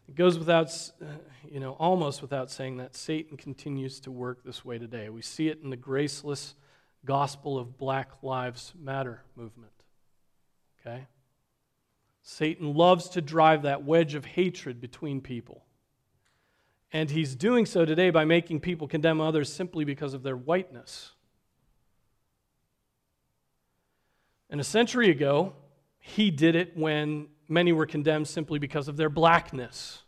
It 0.09 0.15
goes 0.15 0.37
without, 0.37 0.67
uh, 1.01 1.05
you 1.49 1.59
know, 1.59 1.73
almost 1.73 2.21
without 2.21 2.49
saying 2.49 2.77
that 2.77 2.95
Satan 2.95 3.37
continues 3.37 3.99
to 4.01 4.11
work 4.11 4.43
this 4.43 4.65
way 4.65 4.77
today. 4.77 5.09
We 5.09 5.21
see 5.21 5.47
it 5.47 5.59
in 5.63 5.69
the 5.69 5.77
graceless 5.77 6.55
gospel 7.05 7.57
of 7.57 7.77
Black 7.77 8.09
Lives 8.21 8.73
Matter 8.77 9.21
movement. 9.35 9.71
Okay? 10.79 11.07
Satan 12.29 12.73
loves 12.73 13.07
to 13.11 13.21
drive 13.21 13.61
that 13.61 13.85
wedge 13.85 14.13
of 14.13 14.25
hatred 14.25 14.81
between 14.81 15.21
people. 15.21 15.63
And 16.91 17.09
he's 17.09 17.35
doing 17.35 17.65
so 17.65 17.85
today 17.85 18.09
by 18.09 18.25
making 18.25 18.59
people 18.59 18.85
condemn 18.85 19.21
others 19.21 19.51
simply 19.51 19.85
because 19.85 20.13
of 20.13 20.23
their 20.23 20.35
whiteness. 20.35 21.13
And 24.49 24.59
a 24.59 24.63
century 24.65 25.09
ago, 25.09 25.53
he 25.99 26.29
did 26.29 26.57
it 26.57 26.75
when 26.75 27.27
many 27.47 27.71
were 27.71 27.85
condemned 27.85 28.27
simply 28.27 28.59
because 28.59 28.89
of 28.89 28.97
their 28.97 29.09
blackness. 29.09 30.03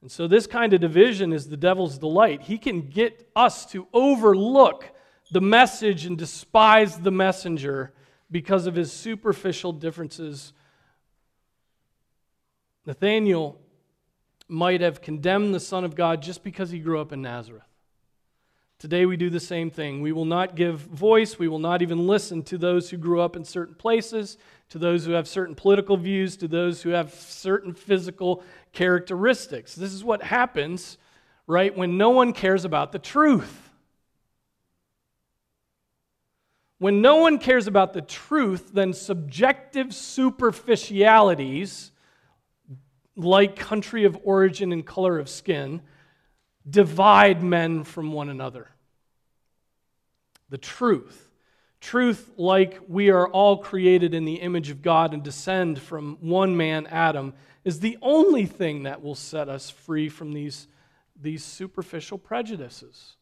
And 0.00 0.10
so, 0.10 0.26
this 0.26 0.46
kind 0.46 0.72
of 0.72 0.80
division 0.80 1.30
is 1.30 1.50
the 1.50 1.58
devil's 1.58 1.98
delight. 1.98 2.40
He 2.40 2.56
can 2.56 2.88
get 2.88 3.30
us 3.36 3.66
to 3.66 3.86
overlook 3.92 4.90
the 5.30 5.42
message 5.42 6.06
and 6.06 6.16
despise 6.16 6.96
the 6.96 7.10
messenger 7.10 7.92
because 8.30 8.66
of 8.66 8.74
his 8.74 8.92
superficial 8.92 9.72
differences. 9.72 10.52
Nathanael 12.86 13.58
might 14.48 14.80
have 14.80 15.00
condemned 15.00 15.54
the 15.54 15.60
Son 15.60 15.84
of 15.84 15.94
God 15.94 16.22
just 16.22 16.42
because 16.42 16.70
he 16.70 16.78
grew 16.78 17.00
up 17.00 17.12
in 17.12 17.22
Nazareth. 17.22 17.62
Today 18.78 19.06
we 19.06 19.16
do 19.16 19.30
the 19.30 19.40
same 19.40 19.70
thing. 19.70 20.02
We 20.02 20.12
will 20.12 20.24
not 20.24 20.56
give 20.56 20.80
voice, 20.80 21.38
we 21.38 21.48
will 21.48 21.58
not 21.58 21.80
even 21.80 22.06
listen 22.06 22.42
to 22.44 22.58
those 22.58 22.90
who 22.90 22.98
grew 22.98 23.20
up 23.20 23.36
in 23.36 23.44
certain 23.44 23.74
places, 23.74 24.36
to 24.70 24.78
those 24.78 25.06
who 25.06 25.12
have 25.12 25.26
certain 25.26 25.54
political 25.54 25.96
views, 25.96 26.36
to 26.38 26.48
those 26.48 26.82
who 26.82 26.90
have 26.90 27.14
certain 27.14 27.72
physical 27.72 28.42
characteristics. 28.72 29.74
This 29.74 29.92
is 29.92 30.04
what 30.04 30.22
happens, 30.22 30.98
right, 31.46 31.74
when 31.74 31.96
no 31.96 32.10
one 32.10 32.32
cares 32.32 32.64
about 32.64 32.92
the 32.92 32.98
truth. 32.98 33.63
When 36.84 37.00
no 37.00 37.16
one 37.16 37.38
cares 37.38 37.66
about 37.66 37.94
the 37.94 38.02
truth, 38.02 38.72
then 38.74 38.92
subjective 38.92 39.94
superficialities, 39.94 41.92
like 43.16 43.56
country 43.56 44.04
of 44.04 44.18
origin 44.22 44.70
and 44.70 44.84
color 44.84 45.18
of 45.18 45.30
skin, 45.30 45.80
divide 46.68 47.42
men 47.42 47.84
from 47.84 48.12
one 48.12 48.28
another. 48.28 48.68
The 50.50 50.58
truth. 50.58 51.30
Truth, 51.80 52.32
like 52.36 52.78
we 52.86 53.08
are 53.08 53.28
all 53.28 53.56
created 53.56 54.12
in 54.12 54.26
the 54.26 54.42
image 54.42 54.68
of 54.68 54.82
God 54.82 55.14
and 55.14 55.22
descend 55.22 55.80
from 55.80 56.18
one 56.20 56.54
man, 56.54 56.86
Adam, 56.88 57.32
is 57.64 57.80
the 57.80 57.96
only 58.02 58.44
thing 58.44 58.82
that 58.82 59.02
will 59.02 59.14
set 59.14 59.48
us 59.48 59.70
free 59.70 60.10
from 60.10 60.34
these, 60.34 60.68
these 61.18 61.44
superficial 61.44 62.18
prejudices. 62.18 63.16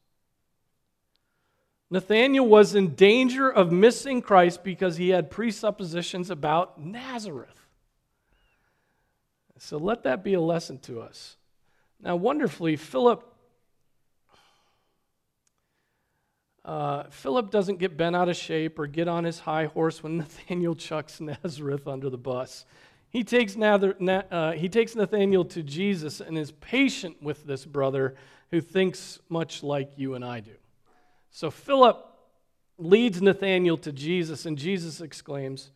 Nathanael 1.93 2.47
was 2.47 2.75
in 2.75 2.95
danger 2.95 3.51
of 3.51 3.71
missing 3.71 4.23
Christ 4.23 4.65
because 4.65 4.97
he 4.97 5.11
had 5.11 5.31
presuppositions 5.31 6.31
about 6.31 6.81
Nazareth. 6.81 7.67
So 9.59 9.77
let 9.77 10.03
that 10.05 10.25
be 10.25 10.33
a 10.33 10.41
lesson 10.41 10.79
to 10.79 11.03
us. 11.03 11.37
Now, 12.01 12.17
wonderfully, 12.17 12.77
Philip 12.77 13.29
Uh, 16.65 17.11
Philip 17.11 17.51
doesn't 17.51 17.81
get 17.81 17.97
bent 17.97 18.15
out 18.15 18.29
of 18.29 18.37
shape 18.37 18.79
or 18.79 18.87
get 18.87 19.09
on 19.09 19.25
his 19.25 19.41
high 19.41 19.65
horse 19.65 20.01
when 20.01 20.17
Nathanael 20.19 20.77
chucks 20.77 21.21
Nazareth 21.21 21.89
under 21.89 22.09
the 22.09 22.17
bus. 22.17 22.65
He 23.11 23.25
takes, 23.25 23.57
Nather, 23.57 23.97
uh, 24.31 24.53
he 24.53 24.69
takes 24.69 24.95
Nathanael 24.95 25.45
to 25.47 25.65
Jesus 25.65 26.21
and 26.21 26.39
is 26.39 26.53
patient 26.53 27.21
with 27.21 27.45
this 27.47 27.67
brother 27.67 28.15
who 28.53 28.61
thinks 28.61 29.19
much 29.29 29.65
like 29.65 29.91
you 29.97 30.15
and 30.15 30.25
I 30.25 30.39
do. 30.39 30.53
So 31.33 31.51
Philip 31.51 32.07
leads 32.79 33.21
Nathanael 33.23 33.79
to 33.79 33.91
Jesus, 33.91 34.47
and 34.47 34.57
Jesus 34.57 35.01
exclaims, 35.01 35.73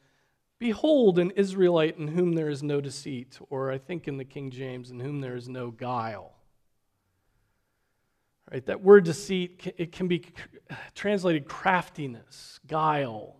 Behold, 0.58 1.18
an 1.18 1.32
Israelite 1.32 1.98
in 1.98 2.08
whom 2.08 2.34
there 2.34 2.48
is 2.48 2.62
no 2.62 2.80
deceit, 2.80 3.38
or 3.50 3.72
I 3.72 3.78
think 3.78 4.06
in 4.06 4.18
the 4.18 4.24
King 4.24 4.50
James, 4.50 4.90
in 4.90 5.00
whom 5.00 5.20
there 5.20 5.34
is 5.34 5.48
no 5.48 5.70
guile. 5.70 6.34
Right? 8.50 8.64
That 8.66 8.82
word 8.82 9.04
deceit, 9.04 9.74
it 9.76 9.92
can 9.92 10.08
be 10.08 10.26
translated 10.94 11.48
craftiness, 11.48 12.60
guile. 12.66 13.36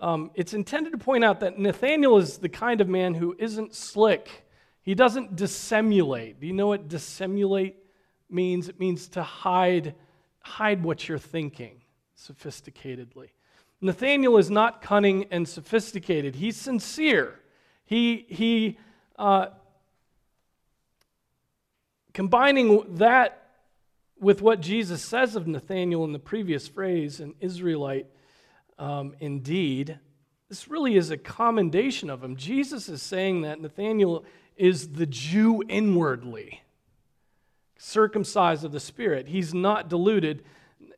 Um, 0.00 0.32
it's 0.34 0.54
intended 0.54 0.90
to 0.90 0.98
point 0.98 1.24
out 1.24 1.40
that 1.40 1.58
Nathanael 1.58 2.18
is 2.18 2.38
the 2.38 2.48
kind 2.48 2.80
of 2.80 2.88
man 2.88 3.14
who 3.14 3.36
isn't 3.38 3.74
slick. 3.74 4.44
He 4.82 4.96
doesn't 4.96 5.36
dissimulate. 5.36 6.40
Do 6.40 6.48
you 6.48 6.52
know 6.52 6.66
what 6.66 6.88
dissimulate 6.88 7.76
means? 8.28 8.68
It 8.68 8.80
means 8.80 9.08
to 9.10 9.22
hide, 9.22 9.94
hide 10.42 10.82
what 10.82 11.08
you're 11.08 11.18
thinking 11.18 11.82
sophisticatedly. 12.16 13.30
Nathanael 13.80 14.36
is 14.36 14.50
not 14.50 14.80
cunning 14.80 15.26
and 15.30 15.48
sophisticated. 15.48 16.36
He's 16.36 16.56
sincere. 16.56 17.40
He, 17.84 18.26
he 18.28 18.78
uh, 19.18 19.46
combining 22.12 22.96
that 22.96 23.38
with 24.20 24.40
what 24.40 24.60
Jesus 24.60 25.02
says 25.02 25.34
of 25.34 25.48
Nathanael 25.48 26.04
in 26.04 26.12
the 26.12 26.18
previous 26.18 26.68
phrase, 26.68 27.18
an 27.18 27.34
Israelite 27.40 28.06
um, 28.78 29.14
indeed, 29.20 29.98
this 30.48 30.68
really 30.68 30.96
is 30.96 31.10
a 31.10 31.16
commendation 31.16 32.08
of 32.08 32.22
him. 32.22 32.36
Jesus 32.36 32.88
is 32.88 33.02
saying 33.02 33.42
that 33.42 33.60
Nathanael 33.60 34.24
is 34.56 34.92
the 34.92 35.06
Jew 35.06 35.62
inwardly, 35.68 36.61
circumcised 37.82 38.64
of 38.64 38.70
the 38.70 38.78
Spirit. 38.78 39.26
He's 39.26 39.52
not 39.52 39.88
deluded. 39.88 40.44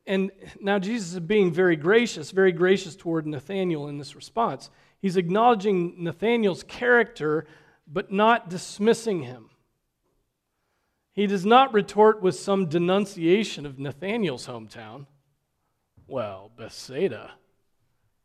And 0.06 0.30
now 0.60 0.78
Jesus 0.78 1.14
is 1.14 1.20
being 1.20 1.50
very 1.50 1.76
gracious, 1.76 2.30
very 2.30 2.52
gracious 2.52 2.94
toward 2.94 3.26
Nathanael 3.26 3.88
in 3.88 3.96
this 3.96 4.14
response. 4.14 4.68
He's 5.00 5.16
acknowledging 5.16 5.94
Nathanael's 6.04 6.62
character, 6.62 7.46
but 7.86 8.12
not 8.12 8.50
dismissing 8.50 9.22
him. 9.22 9.48
He 11.14 11.26
does 11.26 11.46
not 11.46 11.72
retort 11.72 12.20
with 12.20 12.34
some 12.34 12.66
denunciation 12.66 13.64
of 13.64 13.78
Nathanael's 13.78 14.46
hometown. 14.46 15.06
Well, 16.06 16.50
Bethsaida, 16.54 17.32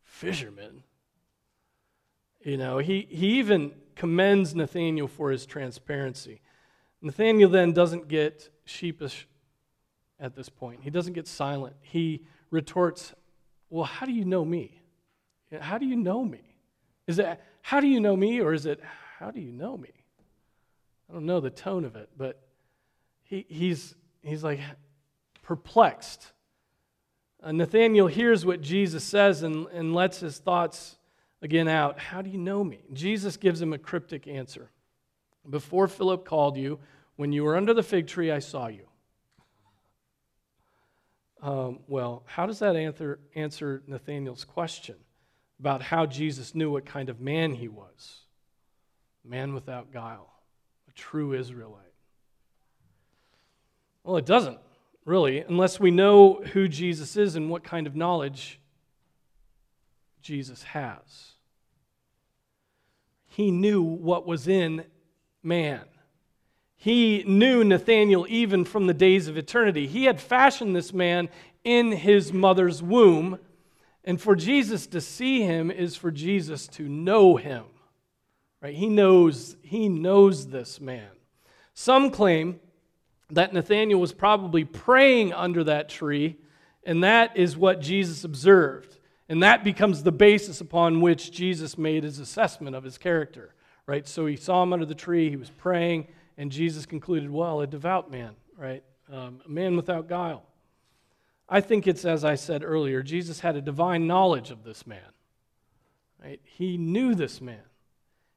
fishermen. 0.04 0.84
You 2.44 2.58
know, 2.58 2.80
he, 2.80 3.08
he 3.10 3.40
even 3.40 3.72
commends 3.96 4.54
Nathanael 4.54 5.08
for 5.08 5.32
his 5.32 5.46
transparency. 5.46 6.42
Nathanael 7.02 7.50
then 7.50 7.72
doesn't 7.74 8.08
get 8.08 8.50
sheepish 8.66 9.28
at 10.20 10.36
this 10.36 10.50
point. 10.50 10.82
He 10.84 10.90
doesn't 10.90 11.14
get 11.14 11.28
silent. 11.28 11.76
He 11.82 12.26
retorts, 12.52 13.14
Well, 13.70 13.86
how 13.86 14.06
do 14.06 14.12
you 14.12 14.26
know 14.26 14.44
me? 14.44 14.80
How 15.60 15.78
do 15.78 15.86
you 15.86 15.96
know 15.96 16.24
me? 16.24 16.42
Is 17.08 17.20
it, 17.20 17.40
how 17.62 17.80
do 17.80 17.88
you 17.88 18.00
know 18.00 18.16
me, 18.16 18.40
or 18.40 18.54
is 18.54 18.66
it, 18.66 18.80
how 19.18 19.32
do 19.32 19.40
you 19.40 19.52
know 19.52 19.78
me? 19.78 19.90
I 21.10 21.14
don't 21.14 21.26
know 21.26 21.40
the 21.40 21.50
tone 21.50 21.86
of 21.86 21.96
it, 21.96 22.10
but 22.16 22.40
he, 23.24 23.46
he's, 23.50 23.96
he's 24.22 24.44
like 24.44 24.60
perplexed. 25.42 26.34
Uh, 27.42 27.52
Nathanael 27.52 28.08
hears 28.08 28.46
what 28.46 28.62
Jesus 28.62 29.04
says 29.04 29.42
and, 29.42 29.66
and 29.68 29.96
lets 29.96 30.20
his 30.20 30.38
thoughts 30.38 30.98
again 31.42 31.68
out. 31.68 31.98
How 31.98 32.22
do 32.22 32.30
you 32.30 32.38
know 32.38 32.64
me? 32.64 32.82
Jesus 32.94 33.38
gives 33.38 33.62
him 33.62 33.74
a 33.74 33.78
cryptic 33.78 34.28
answer. 34.28 34.70
Before 35.50 35.88
Philip 35.88 36.26
called 36.26 36.58
you, 36.58 36.80
when 37.16 37.32
you 37.32 37.44
were 37.44 37.56
under 37.58 37.74
the 37.74 37.84
fig 37.84 38.08
tree, 38.08 38.32
I 38.32 38.40
saw 38.40 38.68
you. 38.68 38.86
Um, 41.42 41.80
well, 41.88 42.24
how 42.26 42.46
does 42.46 42.60
that 42.60 42.76
answer, 42.76 43.20
answer 43.34 43.82
Nathanael's 43.88 44.44
question 44.44 44.96
about 45.60 45.82
how 45.82 46.06
Jesus 46.06 46.54
knew 46.54 46.72
what 46.72 46.86
kind 46.86 47.10
of 47.10 47.20
man 47.20 47.54
he 47.54 47.68
was? 47.68 48.22
Man 49.26 49.54
without 49.54 49.92
guile, 49.92 50.34
a 50.88 50.92
true 50.92 51.34
Israelite. 51.34 51.84
Well, 54.04 54.18
it 54.18 54.26
doesn't, 54.26 54.60
really, 55.06 55.40
unless 55.40 55.80
we 55.80 55.92
know 55.92 56.42
who 56.54 56.68
Jesus 56.68 57.16
is 57.16 57.36
and 57.36 57.50
what 57.50 57.64
kind 57.64 57.88
of 57.88 57.96
knowledge 57.96 58.60
Jesus 60.22 60.64
has. 60.64 61.34
He 63.28 63.52
knew 63.52 63.82
what 63.82 64.26
was 64.26 64.48
in 64.48 64.86
man. 65.44 65.82
He 66.76 67.24
knew 67.28 67.64
Nathanael 67.64 68.26
even 68.30 68.64
from 68.64 68.88
the 68.88 68.94
days 68.94 69.28
of 69.28 69.38
eternity. 69.38 69.86
He 69.88 70.06
had 70.06 70.22
fashioned 70.22 70.76
this 70.76 70.94
man 70.94 71.30
in 71.64 71.92
his 71.92 72.32
mother's 72.32 72.82
womb. 72.82 73.40
And 74.04 74.20
for 74.20 74.36
Jesus 74.36 74.88
to 74.88 75.02
see 75.02 75.42
him 75.42 75.70
is 75.70 75.96
for 75.96 76.10
Jesus 76.10 76.68
to 76.68 76.88
know 76.88 77.36
him. 77.36 77.66
Right? 78.62 78.76
He 78.76 78.88
knows, 78.88 79.58
he 79.62 79.90
knows 79.90 80.48
this 80.48 80.80
man. 80.80 81.10
Some 81.74 82.12
claim 82.12 82.60
that 83.30 83.54
Nathanael 83.54 84.00
was 84.00 84.14
probably 84.14 84.66
praying 84.66 85.34
under 85.34 85.64
that 85.66 85.88
tree, 85.88 86.38
and 86.84 87.04
that 87.04 87.38
is 87.38 87.56
what 87.56 87.80
Jesus 87.82 88.24
observed. 88.24 88.98
And 89.30 89.44
that 89.44 89.64
becomes 89.64 90.02
the 90.02 90.12
basis 90.12 90.60
upon 90.60 91.02
which 91.02 91.32
Jesus 91.32 91.78
made 91.78 92.04
his 92.04 92.20
assessment 92.20 92.76
of 92.76 92.84
his 92.84 92.98
character, 92.98 93.54
right? 93.90 94.08
So 94.08 94.28
he 94.28 94.36
saw 94.36 94.62
him 94.62 94.72
under 94.72 94.86
the 94.86 94.94
tree, 94.94 95.32
he 95.32 95.36
was 95.36 95.50
praying, 95.50 96.10
and 96.38 96.52
Jesus 96.52 96.86
concluded, 96.86 97.32
well, 97.32 97.62
a 97.62 97.66
devout 97.66 98.12
man, 98.12 98.36
right? 98.56 98.84
Um, 99.12 99.42
a 99.44 99.50
man 99.50 99.76
without 99.76 100.08
guile. 100.08 100.44
I 101.50 101.62
think 101.62 101.88
it's 101.88 102.06
as 102.06 102.24
I 102.24 102.36
said 102.36 102.64
earlier, 102.64 103.02
Jesus 103.02 103.40
had 103.40 103.56
a 103.56 103.62
divine 103.64 104.06
knowledge 104.06 104.52
of 104.52 104.64
this 104.64 104.86
man. 104.86 105.00
Right? 106.24 106.40
He 106.44 106.78
knew 106.78 107.16
this 107.16 107.42
man. 107.42 107.64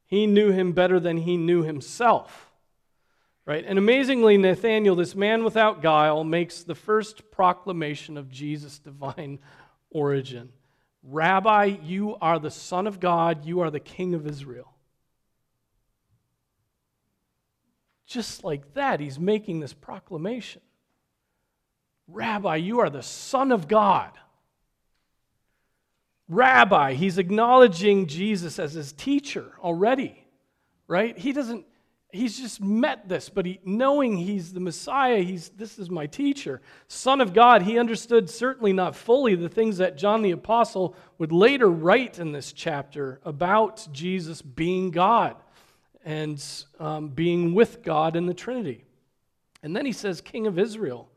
He 0.07 0.27
knew 0.27 0.53
him 0.53 0.73
better 0.73 0.99
than 0.99 1.19
he 1.19 1.37
knew 1.37 1.62
himself. 1.62 2.51
Right? 3.45 3.67
And 3.67 3.79
amazingly, 3.79 4.38
Nathanael, 4.38 4.97
this 4.97 5.15
man 5.15 5.45
without 5.45 5.83
guile, 5.83 6.25
makes 6.25 6.62
the 6.62 6.75
first 6.75 7.31
proclamation 7.31 8.17
of 8.17 8.31
Jesus' 8.31 8.79
divine 8.79 9.38
origin. 9.91 10.49
Rabbi, 11.03 11.77
you 11.83 12.17
are 12.23 12.38
the 12.38 12.51
Son 12.51 12.87
of 12.87 13.01
God, 13.01 13.45
you 13.45 13.61
are 13.61 13.71
the 13.71 13.81
King 13.81 14.15
of 14.15 14.27
Israel. 14.27 14.71
Just 18.07 18.45
like 18.45 18.75
that, 18.75 19.01
he's 19.01 19.19
making 19.19 19.61
this 19.61 19.73
proclamation. 19.73 20.61
Rabbi, 22.09 22.57
you 22.57 22.81
are 22.81 22.91
the 22.91 23.03
Son 23.03 23.53
of 23.53 23.69
God. 23.69 24.11
Rabbi, 26.29 26.95
he's 26.95 27.19
acknowledging 27.19 28.07
Jesus 28.07 28.59
as 28.59 28.73
his 28.73 28.93
teacher 28.93 29.53
already, 29.62 30.27
right? 30.87 31.17
He 31.17 31.33
doesn't, 31.33 31.67
he's 32.11 32.38
just 32.38 32.61
met 32.61 33.09
this, 33.09 33.29
but 33.29 33.45
he, 33.45 33.61
knowing 33.65 34.17
he's 34.17 34.53
the 34.53 34.61
Messiah, 34.61 35.19
he's, 35.19 35.51
this 35.51 35.79
is 35.79 35.91
my 35.91 36.07
teacher. 36.07 36.61
Son 36.88 37.21
of 37.21 37.35
God, 37.35 37.62
he 37.62 37.79
understood 37.79 38.31
certainly 38.31 38.73
not 38.73 38.97
fully 38.97 39.35
the 39.35 39.49
things 39.49 39.79
that 39.79 39.99
John 39.99 40.23
the 40.23 40.31
Apostle 40.31 40.97
would 41.19 41.33
later 41.33 41.69
write 41.69 42.19
in 42.19 42.33
this 42.33 42.53
chapter 42.53 43.21
about 43.25 43.87
Jesus 43.93 44.43
being 44.43 44.91
God 44.91 45.37
and 46.05 46.43
um, 46.79 47.09
being 47.09 47.55
with 47.55 47.83
God 47.83 48.17
in 48.17 48.27
the 48.27 48.35
Trinity. 48.35 48.85
And 49.62 49.77
then 49.77 49.87
he 49.87 49.93
says, 49.93 50.21
King 50.21 50.47
of 50.47 50.59
Israel. 50.59 51.09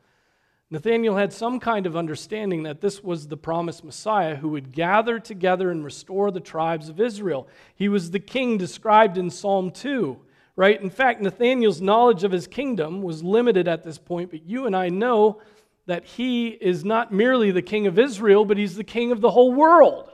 Nathanael 0.72 1.16
had 1.16 1.32
some 1.32 1.60
kind 1.60 1.86
of 1.86 1.96
understanding 1.96 2.64
that 2.64 2.82
this 2.82 3.04
was 3.04 3.28
the 3.28 3.38
promised 3.38 3.84
Messiah 3.84 4.36
who 4.36 4.50
would 4.50 4.72
gather 4.72 5.20
together 5.20 5.70
and 5.70 5.86
restore 5.86 6.32
the 6.32 6.40
tribes 6.40 6.90
of 6.90 7.00
Israel. 7.00 7.48
He 7.76 7.88
was 7.88 8.10
the 8.10 8.20
king 8.20 8.58
described 8.58 9.18
in 9.18 9.30
Psalm 9.30 9.70
2, 9.70 10.20
right? 10.56 10.82
In 10.82 10.90
fact, 10.90 11.22
Nathanael's 11.22 11.82
knowledge 11.82 12.24
of 12.24 12.32
his 12.32 12.48
kingdom 12.48 13.04
was 13.04 13.24
limited 13.24 13.68
at 13.68 13.84
this 13.84 14.00
point, 14.00 14.32
but 14.32 14.44
you 14.44 14.66
and 14.66 14.76
I 14.76 14.90
know 14.90 15.40
that 15.86 16.04
he 16.04 16.48
is 16.48 16.84
not 16.84 17.14
merely 17.14 17.52
the 17.52 17.62
king 17.62 17.86
of 17.86 18.00
Israel, 18.00 18.44
but 18.44 18.58
he's 18.58 18.76
the 18.76 18.84
king 18.84 19.12
of 19.12 19.22
the 19.22 19.32
whole 19.32 19.54
world, 19.54 20.12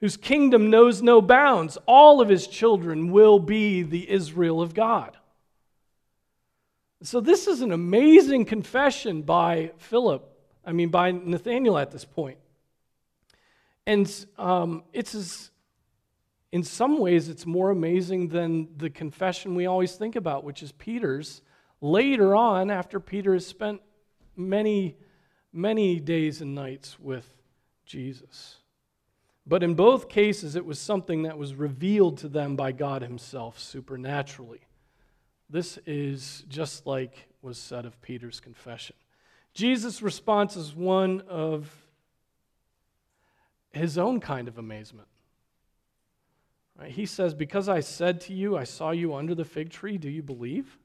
whose 0.00 0.16
kingdom 0.16 0.70
knows 0.70 1.02
no 1.02 1.20
bounds. 1.20 1.76
All 1.86 2.20
of 2.20 2.28
his 2.28 2.46
children 2.46 3.10
will 3.10 3.38
be 3.38 3.82
the 3.82 4.08
Israel 4.08 4.60
of 4.60 4.74
God. 4.74 5.16
So, 7.02 7.20
this 7.20 7.46
is 7.46 7.60
an 7.60 7.70
amazing 7.70 8.44
confession 8.44 9.22
by 9.22 9.70
Philip, 9.78 10.28
I 10.64 10.72
mean, 10.72 10.88
by 10.88 11.12
Nathanael 11.12 11.78
at 11.78 11.92
this 11.92 12.04
point. 12.04 12.38
And 13.86 14.26
um, 14.36 14.82
it's 14.92 15.14
as, 15.14 15.50
in 16.50 16.64
some 16.64 16.98
ways, 16.98 17.28
it's 17.28 17.46
more 17.46 17.70
amazing 17.70 18.28
than 18.28 18.68
the 18.76 18.90
confession 18.90 19.54
we 19.54 19.66
always 19.66 19.94
think 19.94 20.16
about, 20.16 20.44
which 20.44 20.62
is 20.62 20.72
Peter's. 20.72 21.40
Later 21.80 22.34
on, 22.34 22.70
after 22.70 22.98
Peter 22.98 23.32
has 23.32 23.46
spent 23.46 23.80
many, 24.36 24.96
many 25.52 26.00
days 26.00 26.40
and 26.40 26.54
nights 26.54 26.98
with 26.98 27.28
Jesus. 27.86 28.57
But 29.48 29.62
in 29.62 29.74
both 29.74 30.10
cases, 30.10 30.56
it 30.56 30.66
was 30.66 30.78
something 30.78 31.22
that 31.22 31.38
was 31.38 31.54
revealed 31.54 32.18
to 32.18 32.28
them 32.28 32.54
by 32.54 32.72
God 32.72 33.02
Himself 33.02 33.58
supernaturally. 33.58 34.60
This 35.48 35.78
is 35.86 36.44
just 36.48 36.86
like 36.86 37.28
was 37.40 37.56
said 37.56 37.86
of 37.86 38.00
Peter's 38.02 38.40
confession. 38.40 38.94
Jesus' 39.54 40.02
response 40.02 40.56
is 40.56 40.74
one 40.74 41.22
of 41.28 41.72
his 43.72 43.96
own 43.96 44.20
kind 44.20 44.48
of 44.48 44.58
amazement. 44.58 45.08
Right? 46.78 46.90
He 46.90 47.06
says, 47.06 47.32
Because 47.32 47.68
I 47.68 47.80
said 47.80 48.20
to 48.22 48.34
you, 48.34 48.56
I 48.56 48.64
saw 48.64 48.90
you 48.90 49.14
under 49.14 49.34
the 49.34 49.44
fig 49.44 49.70
tree, 49.70 49.96
do 49.96 50.10
you 50.10 50.22
believe? 50.22 50.78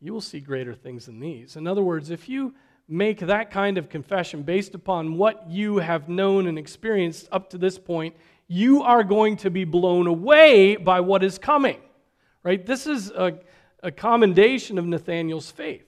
You 0.00 0.12
will 0.12 0.20
see 0.20 0.40
greater 0.40 0.74
things 0.74 1.06
than 1.06 1.18
these. 1.18 1.56
In 1.56 1.66
other 1.66 1.82
words, 1.82 2.10
if 2.10 2.28
you 2.28 2.54
make 2.88 3.20
that 3.20 3.50
kind 3.50 3.78
of 3.78 3.88
confession 3.88 4.42
based 4.42 4.74
upon 4.74 5.16
what 5.16 5.48
you 5.48 5.78
have 5.78 6.08
known 6.08 6.46
and 6.46 6.58
experienced 6.58 7.28
up 7.32 7.50
to 7.50 7.58
this 7.58 7.78
point, 7.78 8.14
you 8.46 8.82
are 8.82 9.02
going 9.02 9.36
to 9.38 9.50
be 9.50 9.64
blown 9.64 10.06
away 10.06 10.76
by 10.76 11.00
what 11.00 11.22
is 11.22 11.38
coming. 11.38 11.80
Right? 12.42 12.64
This 12.64 12.86
is 12.86 13.10
a, 13.10 13.38
a 13.82 13.90
commendation 13.90 14.78
of 14.78 14.84
Nathanael's 14.84 15.50
faith. 15.50 15.86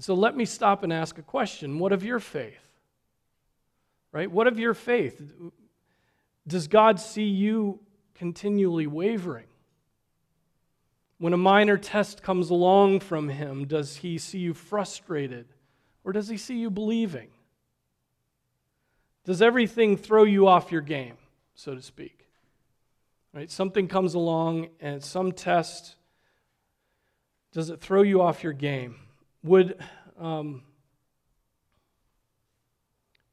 So 0.00 0.14
let 0.14 0.34
me 0.34 0.46
stop 0.46 0.82
and 0.82 0.92
ask 0.92 1.18
a 1.18 1.22
question. 1.22 1.78
What 1.78 1.92
of 1.92 2.02
your 2.02 2.20
faith? 2.20 2.58
Right? 4.12 4.30
What 4.30 4.46
of 4.46 4.58
your 4.58 4.74
faith? 4.74 5.20
Does 6.46 6.68
God 6.68 6.98
see 6.98 7.24
you 7.24 7.80
continually 8.14 8.86
wavering? 8.86 9.46
When 11.20 11.34
a 11.34 11.36
minor 11.36 11.76
test 11.76 12.22
comes 12.22 12.48
along 12.48 13.00
from 13.00 13.28
him, 13.28 13.66
does 13.66 13.96
he 13.96 14.16
see 14.16 14.38
you 14.38 14.54
frustrated 14.54 15.44
or 16.02 16.14
does 16.14 16.28
he 16.30 16.38
see 16.38 16.56
you 16.56 16.70
believing? 16.70 17.28
Does 19.26 19.42
everything 19.42 19.98
throw 19.98 20.24
you 20.24 20.48
off 20.48 20.72
your 20.72 20.80
game, 20.80 21.18
so 21.54 21.74
to 21.74 21.82
speak? 21.82 22.26
Right? 23.34 23.50
Something 23.50 23.86
comes 23.86 24.14
along 24.14 24.68
and 24.80 25.04
some 25.04 25.32
test. 25.32 25.96
Does 27.52 27.68
it 27.68 27.82
throw 27.82 28.00
you 28.00 28.22
off 28.22 28.42
your 28.42 28.54
game? 28.54 28.96
Would, 29.42 29.78
um, 30.18 30.62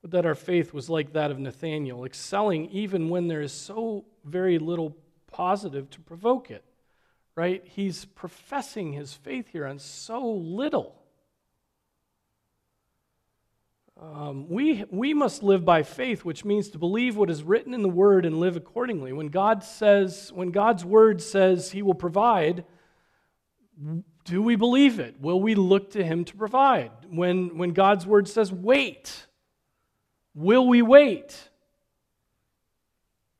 would 0.01 0.11
that 0.11 0.25
our 0.25 0.35
faith 0.35 0.73
was 0.73 0.89
like 0.89 1.13
that 1.13 1.31
of 1.31 1.39
Nathanael, 1.39 2.03
excelling 2.03 2.65
even 2.65 3.07
when 3.07 3.29
there 3.29 3.41
is 3.41 3.53
so 3.53 4.03
very 4.25 4.59
little 4.59 4.93
positive 5.31 5.89
to 5.91 6.01
provoke 6.01 6.51
it? 6.51 6.65
Right? 7.37 7.63
He's 7.67 8.03
professing 8.03 8.93
his 8.93 9.13
faith 9.13 9.49
here 9.49 9.67
on 9.67 9.77
so 9.77 10.27
little. 10.27 10.95
Um, 14.01 14.49
we, 14.49 14.85
we 14.89 15.13
must 15.13 15.43
live 15.43 15.63
by 15.63 15.83
faith, 15.83 16.25
which 16.25 16.43
means 16.43 16.69
to 16.69 16.79
believe 16.79 17.15
what 17.15 17.29
is 17.29 17.43
written 17.43 17.75
in 17.75 17.83
the 17.83 17.89
Word 17.89 18.25
and 18.25 18.39
live 18.39 18.55
accordingly. 18.55 19.13
When 19.13 19.27
God 19.27 19.63
says, 19.63 20.31
when 20.33 20.49
God's 20.49 20.83
Word 20.83 21.21
says 21.21 21.69
He 21.69 21.83
will 21.83 21.93
provide, 21.93 22.65
do 24.25 24.41
we 24.41 24.55
believe 24.55 24.99
it? 24.99 25.21
Will 25.21 25.39
we 25.39 25.53
look 25.53 25.91
to 25.91 26.03
Him 26.03 26.25
to 26.25 26.35
provide? 26.35 26.89
When, 27.07 27.59
when 27.59 27.73
God's 27.73 28.07
Word 28.07 28.27
says 28.27 28.51
wait, 28.51 29.27
will 30.33 30.67
we 30.67 30.81
wait? 30.81 31.49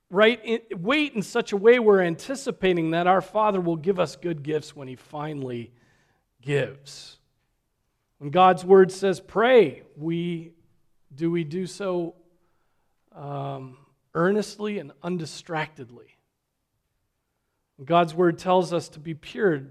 Right? 0.09 0.63
Wait 0.79 1.13
in 1.13 1.21
such 1.21 1.51
a 1.51 1.57
way 1.57 1.79
we're 1.79 2.01
anticipating 2.01 2.91
that 2.91 3.07
our 3.07 3.21
Father 3.21 3.59
will 3.59 3.75
give 3.75 3.99
us 3.99 4.15
good 4.15 4.41
gifts 4.41 4.75
when 4.75 4.87
He 4.87 4.95
finally 4.95 5.71
gives. 6.41 7.17
When 8.19 8.29
God's 8.29 8.65
word 8.65 8.91
says 8.91 9.19
pray, 9.19 9.83
we, 9.95 10.53
do 11.13 11.29
we 11.29 11.43
do 11.43 11.67
so 11.67 12.15
um, 13.13 13.77
earnestly 14.13 14.79
and 14.79 14.91
undistractedly? 15.03 16.17
When 17.77 17.85
God's 17.85 18.15
word 18.15 18.39
tells 18.39 18.73
us 18.73 18.89
to 18.89 18.99
be 18.99 19.13
pure, 19.13 19.61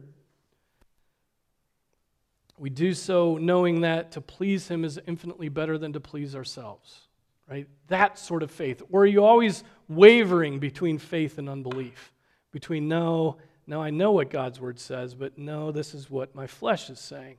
we 2.58 2.70
do 2.70 2.94
so 2.94 3.36
knowing 3.36 3.80
that 3.80 4.12
to 4.12 4.20
please 4.20 4.68
Him 4.68 4.84
is 4.84 4.98
infinitely 5.06 5.48
better 5.48 5.76
than 5.76 5.92
to 5.92 6.00
please 6.00 6.36
ourselves, 6.36 7.05
right? 7.48 7.68
That 7.88 8.18
sort 8.18 8.42
of 8.42 8.50
faith. 8.50 8.82
Or 8.90 9.02
are 9.02 9.06
you 9.06 9.24
always 9.24 9.64
wavering 9.88 10.58
between 10.58 10.98
faith 10.98 11.38
and 11.38 11.48
unbelief? 11.48 12.12
Between, 12.52 12.88
no, 12.88 13.36
no, 13.66 13.82
I 13.82 13.90
know 13.90 14.12
what 14.12 14.30
God's 14.30 14.60
word 14.60 14.78
says, 14.78 15.14
but 15.14 15.38
no, 15.38 15.72
this 15.72 15.94
is 15.94 16.10
what 16.10 16.34
my 16.34 16.46
flesh 16.46 16.90
is 16.90 16.98
saying 16.98 17.38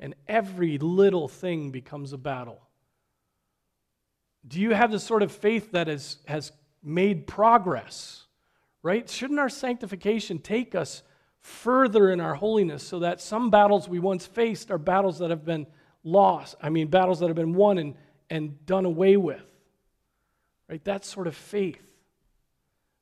and 0.00 0.14
every 0.28 0.78
little 0.78 1.28
thing 1.28 1.70
becomes 1.70 2.12
a 2.12 2.18
battle? 2.18 2.60
Do 4.46 4.60
you 4.60 4.74
have 4.74 4.90
the 4.90 5.00
sort 5.00 5.22
of 5.22 5.32
faith 5.32 5.72
that 5.72 5.86
has, 5.86 6.18
has 6.26 6.52
made 6.82 7.26
progress? 7.26 8.24
Right? 8.82 9.08
Shouldn't 9.08 9.40
our 9.40 9.48
sanctification 9.48 10.38
take 10.38 10.74
us 10.74 11.02
further 11.40 12.10
in 12.10 12.20
our 12.20 12.34
holiness 12.34 12.86
so 12.86 12.98
that 13.00 13.20
some 13.20 13.50
battles 13.50 13.88
we 13.88 13.98
once 13.98 14.26
faced 14.26 14.70
are 14.70 14.78
battles 14.78 15.20
that 15.20 15.30
have 15.30 15.44
been 15.44 15.66
lost? 16.02 16.56
I 16.60 16.68
mean, 16.68 16.88
battles 16.88 17.20
that 17.20 17.28
have 17.28 17.36
been 17.36 17.54
won 17.54 17.78
and, 17.78 17.94
and 18.30 18.64
done 18.66 18.84
away 18.84 19.16
with. 19.16 19.44
Right? 20.68 20.82
That 20.84 21.04
sort 21.04 21.26
of 21.26 21.36
faith. 21.36 21.82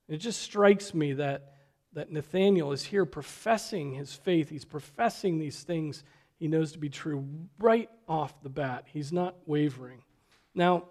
It 0.09 0.18
just 0.18 0.43
strikes 0.43 0.93
me 0.95 1.14
that, 1.14 1.55
that 1.93 2.11
Nathanael 2.11 2.73
is 2.73 2.83
here 2.83 3.05
professing 3.05 3.93
his 3.95 4.14
faith. 4.14 4.51
He's 4.51 4.64
professing 4.64 5.39
these 5.39 5.62
things 5.62 6.05
he 6.39 6.49
knows 6.49 6.73
to 6.73 6.79
be 6.79 6.89
true 6.89 7.25
right 7.61 7.89
off 8.09 8.43
the 8.43 8.49
bat. 8.49 8.87
He's 8.93 9.12
not 9.12 9.37
wavering. 9.47 10.03
Now, 10.55 10.85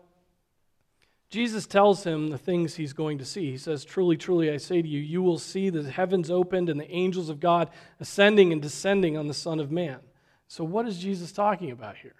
Jesus 1.29 1.67
tells 1.67 2.03
him 2.03 2.29
the 2.29 2.37
things 2.37 2.75
he's 2.75 2.93
going 2.93 3.17
to 3.17 3.25
see. 3.25 3.51
He 3.51 3.57
says, 3.57 3.85
Truly, 3.85 4.17
truly, 4.17 4.51
I 4.51 4.57
say 4.57 4.81
to 4.81 4.87
you, 4.87 4.99
you 4.99 5.21
will 5.21 5.37
see 5.37 5.69
the 5.69 5.89
heavens 5.89 6.31
opened 6.31 6.69
and 6.69 6.79
the 6.79 6.89
angels 6.89 7.29
of 7.29 7.39
God 7.39 7.69
ascending 7.99 8.51
and 8.51 8.61
descending 8.61 9.17
on 9.17 9.27
the 9.27 9.33
Son 9.33 9.59
of 9.59 9.71
Man. 9.71 9.99
So, 10.47 10.63
what 10.63 10.87
is 10.87 10.97
Jesus 10.97 11.31
talking 11.31 11.71
about 11.71 11.95
here? 11.97 12.15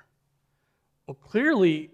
Well, 1.08 1.16
clearly, 1.16 1.90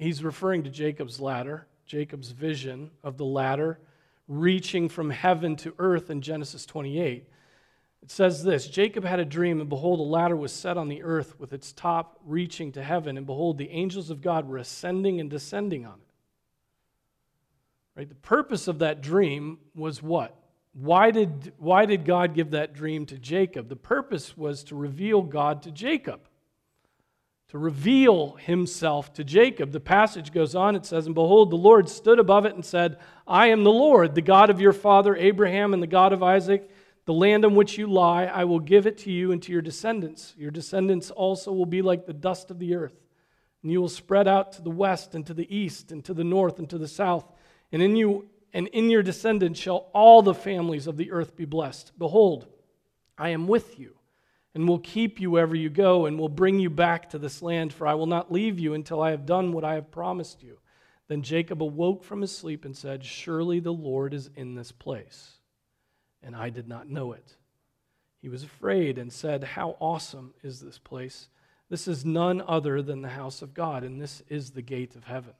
he's 0.00 0.24
referring 0.24 0.64
to 0.64 0.70
Jacob's 0.70 1.20
ladder, 1.20 1.66
Jacob's 1.86 2.30
vision 2.30 2.90
of 3.02 3.16
the 3.16 3.24
ladder 3.24 3.78
reaching 4.28 4.88
from 4.88 5.10
heaven 5.10 5.56
to 5.56 5.74
earth 5.78 6.08
in 6.08 6.20
Genesis 6.22 6.64
28. 6.64 7.28
It 8.02 8.10
says 8.10 8.42
this 8.42 8.66
Jacob 8.68 9.04
had 9.04 9.20
a 9.20 9.24
dream, 9.24 9.60
and 9.60 9.68
behold, 9.68 10.00
a 10.00 10.04
ladder 10.04 10.36
was 10.36 10.52
set 10.52 10.78
on 10.78 10.88
the 10.88 11.02
earth 11.02 11.38
with 11.38 11.52
its 11.52 11.72
top 11.72 12.18
reaching 12.24 12.72
to 12.72 12.82
heaven, 12.82 13.16
and 13.16 13.26
behold, 13.26 13.58
the 13.58 13.70
angels 13.70 14.10
of 14.10 14.22
God 14.22 14.48
were 14.48 14.56
ascending 14.56 15.20
and 15.20 15.28
descending 15.28 15.84
on 15.84 15.94
it. 15.94 16.10
Right? 17.96 18.08
The 18.08 18.14
purpose 18.14 18.68
of 18.68 18.78
that 18.78 19.02
dream 19.02 19.58
was 19.74 20.02
what? 20.02 20.36
Why 20.72 21.10
did, 21.10 21.52
why 21.58 21.84
did 21.84 22.04
God 22.04 22.34
give 22.34 22.52
that 22.52 22.72
dream 22.72 23.04
to 23.06 23.18
Jacob? 23.18 23.68
The 23.68 23.76
purpose 23.76 24.36
was 24.36 24.62
to 24.64 24.76
reveal 24.76 25.22
God 25.22 25.62
to 25.64 25.70
Jacob, 25.70 26.20
to 27.50 27.58
reveal 27.58 28.36
himself 28.36 29.12
to 29.14 29.24
Jacob. 29.24 29.72
The 29.72 29.80
passage 29.80 30.32
goes 30.32 30.54
on, 30.54 30.76
it 30.76 30.86
says, 30.86 31.06
And 31.06 31.14
behold, 31.14 31.50
the 31.50 31.56
Lord 31.56 31.88
stood 31.88 32.18
above 32.18 32.46
it 32.46 32.54
and 32.54 32.64
said, 32.64 32.98
I 33.26 33.48
am 33.48 33.64
the 33.64 33.72
Lord, 33.72 34.14
the 34.14 34.22
God 34.22 34.50
of 34.50 34.60
your 34.60 34.72
father 34.72 35.16
Abraham 35.16 35.74
and 35.74 35.82
the 35.82 35.88
God 35.88 36.12
of 36.12 36.22
Isaac. 36.22 36.70
The 37.06 37.12
land 37.14 37.44
on 37.44 37.54
which 37.54 37.76
you 37.76 37.86
lie, 37.86 38.24
I 38.24 38.44
will 38.44 38.60
give 38.60 38.86
it 38.86 38.98
to 38.98 39.10
you 39.10 39.32
and 39.32 39.42
to 39.42 39.52
your 39.52 39.62
descendants. 39.62 40.34
Your 40.38 40.50
descendants 40.50 41.10
also 41.10 41.52
will 41.52 41.66
be 41.66 41.82
like 41.82 42.06
the 42.06 42.12
dust 42.12 42.50
of 42.50 42.58
the 42.58 42.74
earth. 42.74 42.94
And 43.62 43.72
you 43.72 43.80
will 43.80 43.88
spread 43.88 44.28
out 44.28 44.52
to 44.52 44.62
the 44.62 44.70
west 44.70 45.14
and 45.14 45.26
to 45.26 45.34
the 45.34 45.54
east 45.54 45.90
and 45.92 46.04
to 46.04 46.14
the 46.14 46.24
north 46.24 46.58
and 46.58 46.70
to 46.70 46.78
the 46.78 46.88
south 46.88 47.24
and 47.72 47.82
in 47.82 47.96
you 47.96 48.28
and 48.52 48.66
in 48.68 48.90
your 48.90 49.02
descendants 49.02 49.60
shall 49.60 49.88
all 49.92 50.22
the 50.22 50.34
families 50.34 50.88
of 50.88 50.96
the 50.96 51.12
earth 51.12 51.36
be 51.36 51.44
blessed. 51.44 51.92
Behold, 51.96 52.48
I 53.16 53.28
am 53.28 53.46
with 53.46 53.78
you, 53.78 53.94
and 54.54 54.68
will 54.68 54.78
keep 54.78 55.20
you 55.20 55.30
wherever 55.30 55.54
you 55.54 55.70
go, 55.70 56.06
and 56.06 56.18
will 56.18 56.28
bring 56.28 56.58
you 56.58 56.70
back 56.70 57.10
to 57.10 57.18
this 57.18 57.40
land, 57.42 57.72
for 57.72 57.86
I 57.86 57.94
will 57.94 58.06
not 58.06 58.32
leave 58.32 58.58
you 58.58 58.74
until 58.74 59.00
I 59.00 59.10
have 59.10 59.26
done 59.26 59.52
what 59.52 59.64
I 59.64 59.74
have 59.74 59.90
promised 59.90 60.42
you. 60.42 60.58
Then 61.08 61.22
Jacob 61.22 61.62
awoke 61.62 62.04
from 62.04 62.20
his 62.20 62.36
sleep 62.36 62.64
and 62.64 62.76
said, 62.76 63.04
Surely 63.04 63.60
the 63.60 63.72
Lord 63.72 64.14
is 64.14 64.30
in 64.36 64.54
this 64.54 64.72
place, 64.72 65.32
and 66.22 66.34
I 66.34 66.50
did 66.50 66.68
not 66.68 66.88
know 66.88 67.12
it. 67.12 67.36
He 68.20 68.28
was 68.28 68.42
afraid 68.42 68.98
and 68.98 69.12
said, 69.12 69.42
How 69.42 69.76
awesome 69.80 70.34
is 70.42 70.60
this 70.60 70.78
place! 70.78 71.28
This 71.68 71.86
is 71.86 72.04
none 72.04 72.42
other 72.46 72.82
than 72.82 73.00
the 73.00 73.08
house 73.08 73.42
of 73.42 73.54
God, 73.54 73.84
and 73.84 74.00
this 74.00 74.22
is 74.28 74.50
the 74.50 74.62
gate 74.62 74.96
of 74.96 75.04
heaven. 75.04 75.34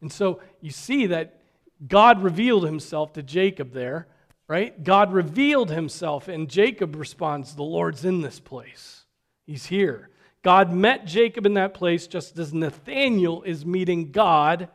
And 0.00 0.10
so 0.10 0.40
you 0.60 0.70
see 0.70 1.06
that 1.06 1.42
God 1.86 2.22
revealed 2.22 2.64
himself 2.64 3.12
to 3.12 3.22
Jacob 3.22 3.72
there, 3.72 4.08
right? 4.50 4.82
God 4.82 5.12
revealed 5.12 5.70
himself, 5.70 6.26
and 6.26 6.50
Jacob 6.50 6.96
responds, 6.96 7.54
The 7.54 7.62
Lord's 7.62 8.04
in 8.04 8.20
this 8.20 8.40
place. 8.40 9.04
He's 9.46 9.66
here. 9.66 10.10
God 10.42 10.72
met 10.72 11.06
Jacob 11.06 11.46
in 11.46 11.54
that 11.54 11.72
place 11.72 12.08
just 12.08 12.36
as 12.36 12.52
Nathanael 12.52 13.42
is 13.42 13.64
meeting 13.64 14.10
God 14.10 14.68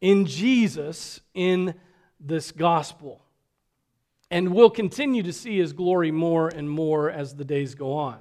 in 0.00 0.26
Jesus 0.26 1.20
in 1.32 1.74
this 2.18 2.50
gospel. 2.50 3.22
And 4.32 4.52
we'll 4.52 4.68
continue 4.68 5.22
to 5.22 5.32
see 5.32 5.58
his 5.58 5.74
glory 5.74 6.10
more 6.10 6.48
and 6.48 6.68
more 6.68 7.08
as 7.08 7.36
the 7.36 7.44
days 7.44 7.76
go 7.76 7.92
on. 7.92 8.18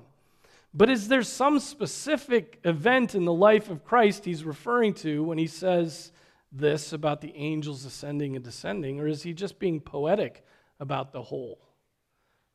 But 0.75 0.91
is 0.91 1.07
there 1.07 1.23
some 1.23 1.59
specific 1.59 2.59
event 2.63 3.15
in 3.15 3.25
the 3.25 3.33
life 3.33 3.71
of 3.71 3.83
Christ 3.83 4.25
he's 4.25 4.43
referring 4.43 4.93
to 4.95 5.23
when 5.23 5.39
he 5.39 5.47
says, 5.47 6.11
this 6.51 6.93
about 6.93 7.21
the 7.21 7.35
angels 7.35 7.83
ascending 7.85 8.35
and 8.35 8.45
descending, 8.45 8.99
or 8.99 9.07
is 9.07 9.23
he 9.23 9.33
just 9.33 9.57
being 9.57 9.79
poetic 9.79 10.45
about 10.79 11.11
the 11.13 11.21
whole? 11.21 11.59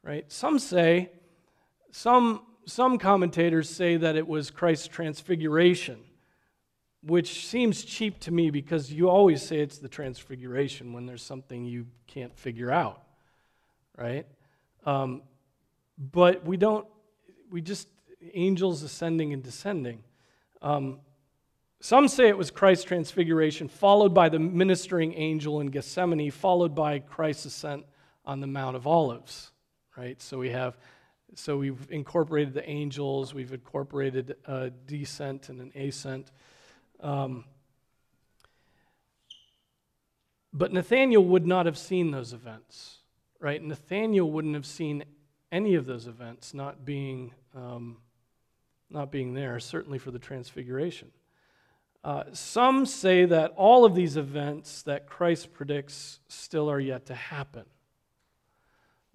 Right? 0.02 0.30
Some 0.30 0.58
say, 0.58 1.10
some, 1.90 2.42
some 2.66 2.98
commentators 2.98 3.68
say 3.70 3.96
that 3.96 4.16
it 4.16 4.26
was 4.26 4.50
Christ's 4.50 4.88
transfiguration, 4.88 6.00
which 7.02 7.46
seems 7.46 7.84
cheap 7.84 8.20
to 8.20 8.30
me 8.30 8.50
because 8.50 8.92
you 8.92 9.08
always 9.08 9.42
say 9.42 9.60
it's 9.60 9.78
the 9.78 9.88
transfiguration 9.88 10.92
when 10.92 11.06
there's 11.06 11.22
something 11.22 11.64
you 11.64 11.86
can't 12.06 12.36
figure 12.36 12.70
out, 12.70 13.02
right? 13.96 14.26
Um, 14.84 15.22
but 15.98 16.44
we 16.44 16.56
don't, 16.56 16.86
we 17.50 17.60
just, 17.60 17.88
angels 18.32 18.82
ascending 18.82 19.32
and 19.32 19.42
descending. 19.42 20.02
Um, 20.62 21.00
some 21.80 22.08
say 22.08 22.28
it 22.28 22.38
was 22.38 22.50
Christ's 22.50 22.84
transfiguration, 22.84 23.68
followed 23.68 24.14
by 24.14 24.30
the 24.30 24.38
ministering 24.38 25.12
angel 25.14 25.60
in 25.60 25.66
Gethsemane, 25.66 26.30
followed 26.30 26.74
by 26.74 26.98
Christ's 26.98 27.46
ascent 27.46 27.84
on 28.24 28.40
the 28.40 28.46
Mount 28.46 28.76
of 28.76 28.86
Olives. 28.86 29.50
Right? 29.96 30.20
So 30.20 30.38
we 30.38 30.50
have, 30.50 30.76
so 31.34 31.56
we've 31.56 31.86
incorporated 31.90 32.54
the 32.54 32.68
angels, 32.68 33.32
we've 33.32 33.52
incorporated 33.52 34.36
a 34.46 34.70
descent 34.70 35.48
and 35.48 35.60
an 35.60 35.72
ascent. 35.74 36.30
Um, 37.00 37.44
but 40.52 40.72
Nathanael 40.72 41.24
would 41.24 41.46
not 41.46 41.66
have 41.66 41.76
seen 41.76 42.12
those 42.12 42.32
events, 42.32 42.98
right? 43.40 43.62
Nathanael 43.62 44.30
wouldn't 44.30 44.54
have 44.54 44.66
seen 44.66 45.04
any 45.50 45.74
of 45.74 45.86
those 45.86 46.06
events 46.06 46.54
not 46.54 46.84
being, 46.84 47.32
um, 47.54 47.98
not 48.90 49.10
being 49.10 49.34
there, 49.34 49.58
certainly 49.60 49.98
for 49.98 50.10
the 50.10 50.18
transfiguration. 50.18 51.10
Uh, 52.04 52.24
some 52.32 52.84
say 52.86 53.24
that 53.24 53.52
all 53.56 53.84
of 53.84 53.94
these 53.94 54.16
events 54.16 54.82
that 54.82 55.06
Christ 55.06 55.52
predicts 55.52 56.20
still 56.28 56.70
are 56.70 56.80
yet 56.80 57.06
to 57.06 57.14
happen. 57.14 57.64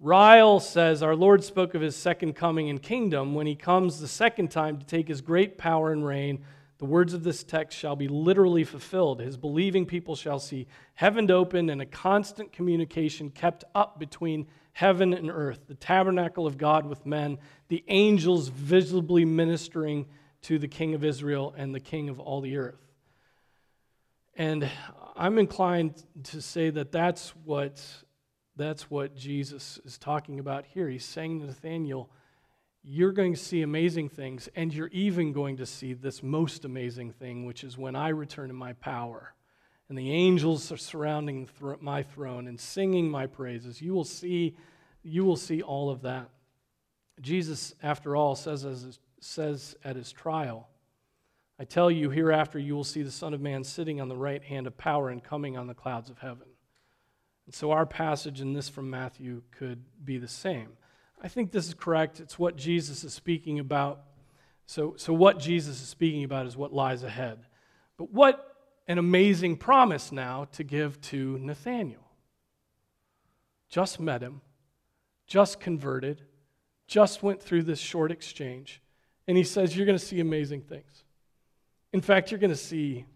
Ryle 0.02 0.60
says 0.60 1.02
our 1.02 1.14
Lord 1.14 1.44
spoke 1.44 1.74
of 1.74 1.82
his 1.82 1.94
second 1.94 2.34
coming 2.34 2.70
and 2.70 2.82
kingdom 2.82 3.34
when 3.34 3.46
he 3.46 3.54
comes 3.54 4.00
the 4.00 4.08
second 4.08 4.50
time 4.50 4.78
to 4.78 4.86
take 4.86 5.08
his 5.08 5.20
great 5.20 5.58
power 5.58 5.92
and 5.92 6.06
reign. 6.06 6.42
The 6.78 6.86
words 6.86 7.12
of 7.12 7.22
this 7.22 7.44
text 7.44 7.78
shall 7.78 7.96
be 7.96 8.08
literally 8.08 8.64
fulfilled. 8.64 9.20
His 9.20 9.36
believing 9.36 9.84
people 9.84 10.16
shall 10.16 10.38
see 10.38 10.66
heaven 10.94 11.30
opened 11.30 11.70
and 11.70 11.82
a 11.82 11.86
constant 11.86 12.50
communication 12.50 13.28
kept 13.28 13.64
up 13.74 13.98
between 13.98 14.46
heaven 14.72 15.12
and 15.12 15.30
earth, 15.30 15.66
the 15.66 15.74
tabernacle 15.74 16.46
of 16.46 16.56
God 16.56 16.86
with 16.86 17.04
men, 17.04 17.36
the 17.68 17.84
angels 17.88 18.48
visibly 18.48 19.26
ministering 19.26 20.06
to 20.42 20.58
the 20.58 20.68
King 20.68 20.94
of 20.94 21.04
Israel 21.04 21.54
and 21.58 21.74
the 21.74 21.80
King 21.80 22.08
of 22.08 22.18
all 22.18 22.40
the 22.40 22.56
earth. 22.56 22.80
And 24.34 24.66
I'm 25.14 25.36
inclined 25.36 26.02
to 26.24 26.40
say 26.40 26.70
that 26.70 26.90
that's 26.90 27.34
what, 27.44 27.84
that's 28.56 28.90
what 28.90 29.16
Jesus 29.16 29.78
is 29.84 29.98
talking 29.98 30.38
about 30.38 30.66
here. 30.66 30.88
He's 30.88 31.04
saying 31.04 31.40
to 31.40 31.46
Nathanael, 31.46 32.10
You're 32.82 33.12
going 33.12 33.34
to 33.34 33.40
see 33.40 33.62
amazing 33.62 34.08
things, 34.08 34.48
and 34.54 34.72
you're 34.72 34.88
even 34.88 35.32
going 35.32 35.56
to 35.58 35.66
see 35.66 35.92
this 35.92 36.22
most 36.22 36.64
amazing 36.64 37.12
thing, 37.12 37.46
which 37.46 37.64
is 37.64 37.78
when 37.78 37.96
I 37.96 38.08
return 38.08 38.50
in 38.50 38.56
my 38.56 38.72
power. 38.74 39.34
And 39.88 39.98
the 39.98 40.12
angels 40.12 40.70
are 40.70 40.76
surrounding 40.76 41.48
my 41.80 42.04
throne 42.04 42.46
and 42.46 42.60
singing 42.60 43.10
my 43.10 43.26
praises. 43.26 43.82
You 43.82 43.92
will 43.92 44.04
see, 44.04 44.56
you 45.02 45.24
will 45.24 45.36
see 45.36 45.62
all 45.62 45.90
of 45.90 46.02
that. 46.02 46.30
Jesus, 47.20 47.74
after 47.82 48.14
all, 48.14 48.36
says, 48.36 48.64
as, 48.64 49.00
says 49.20 49.76
at 49.84 49.96
his 49.96 50.12
trial, 50.12 50.68
I 51.58 51.64
tell 51.64 51.90
you, 51.90 52.08
hereafter 52.08 52.58
you 52.58 52.74
will 52.74 52.84
see 52.84 53.02
the 53.02 53.10
Son 53.10 53.34
of 53.34 53.40
Man 53.40 53.64
sitting 53.64 54.00
on 54.00 54.08
the 54.08 54.16
right 54.16 54.42
hand 54.42 54.66
of 54.66 54.78
power 54.78 55.10
and 55.10 55.22
coming 55.22 55.58
on 55.58 55.66
the 55.66 55.74
clouds 55.74 56.08
of 56.08 56.18
heaven. 56.18 56.46
And 57.50 57.54
so 57.56 57.72
our 57.72 57.84
passage 57.84 58.40
in 58.40 58.52
this 58.52 58.68
from 58.68 58.90
Matthew 58.90 59.42
could 59.50 59.82
be 60.04 60.18
the 60.18 60.28
same. 60.28 60.68
I 61.20 61.26
think 61.26 61.50
this 61.50 61.66
is 61.66 61.74
correct. 61.74 62.20
It's 62.20 62.38
what 62.38 62.54
Jesus 62.54 63.02
is 63.02 63.12
speaking 63.12 63.58
about. 63.58 64.02
So, 64.66 64.94
so 64.96 65.12
what 65.12 65.40
Jesus 65.40 65.82
is 65.82 65.88
speaking 65.88 66.22
about 66.22 66.46
is 66.46 66.56
what 66.56 66.72
lies 66.72 67.02
ahead. 67.02 67.40
But 67.96 68.12
what 68.12 68.56
an 68.86 68.98
amazing 68.98 69.56
promise 69.56 70.12
now 70.12 70.46
to 70.52 70.62
give 70.62 71.00
to 71.00 71.38
Nathanael. 71.40 72.12
Just 73.68 73.98
met 73.98 74.22
him, 74.22 74.42
just 75.26 75.58
converted, 75.58 76.22
just 76.86 77.24
went 77.24 77.42
through 77.42 77.64
this 77.64 77.80
short 77.80 78.12
exchange, 78.12 78.80
and 79.26 79.36
he 79.36 79.42
says, 79.42 79.76
You're 79.76 79.86
going 79.86 79.98
to 79.98 80.04
see 80.04 80.20
amazing 80.20 80.60
things. 80.60 81.02
In 81.92 82.00
fact, 82.00 82.30
you're 82.30 82.38
going 82.38 82.50
to 82.50 82.56
see 82.56 83.06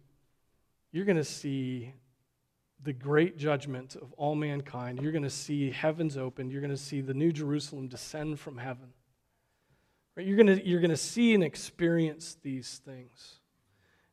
you're 0.90 1.04
going 1.04 1.18
to 1.18 1.22
see 1.22 1.92
the 2.84 2.92
great 2.92 3.38
judgment 3.38 3.96
of 3.96 4.12
all 4.12 4.34
mankind. 4.34 5.00
You're 5.00 5.12
going 5.12 5.24
to 5.24 5.30
see 5.30 5.70
heavens 5.70 6.16
opened. 6.16 6.52
You're 6.52 6.60
going 6.60 6.70
to 6.70 6.76
see 6.76 7.00
the 7.00 7.14
new 7.14 7.32
Jerusalem 7.32 7.88
descend 7.88 8.38
from 8.38 8.58
heaven. 8.58 8.92
Right? 10.16 10.26
You're, 10.26 10.36
going 10.36 10.58
to, 10.58 10.66
you're 10.66 10.80
going 10.80 10.90
to 10.90 10.96
see 10.96 11.34
and 11.34 11.42
experience 11.42 12.36
these 12.42 12.80
things. 12.84 13.40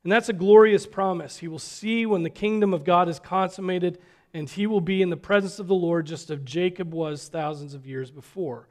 And 0.03 0.11
that's 0.11 0.29
a 0.29 0.33
glorious 0.33 0.87
promise. 0.87 1.37
He 1.37 1.47
will 1.47 1.59
see 1.59 2.05
when 2.05 2.23
the 2.23 2.29
kingdom 2.29 2.73
of 2.73 2.83
God 2.83 3.07
is 3.07 3.19
consummated, 3.19 3.99
and 4.33 4.49
he 4.49 4.65
will 4.65 4.81
be 4.81 5.01
in 5.01 5.09
the 5.09 5.17
presence 5.17 5.59
of 5.59 5.67
the 5.67 5.75
Lord 5.75 6.07
just 6.07 6.31
as 6.31 6.39
Jacob 6.43 6.93
was 6.93 7.27
thousands 7.27 7.73
of 7.73 7.85
years 7.85 8.09
before. 8.09 8.67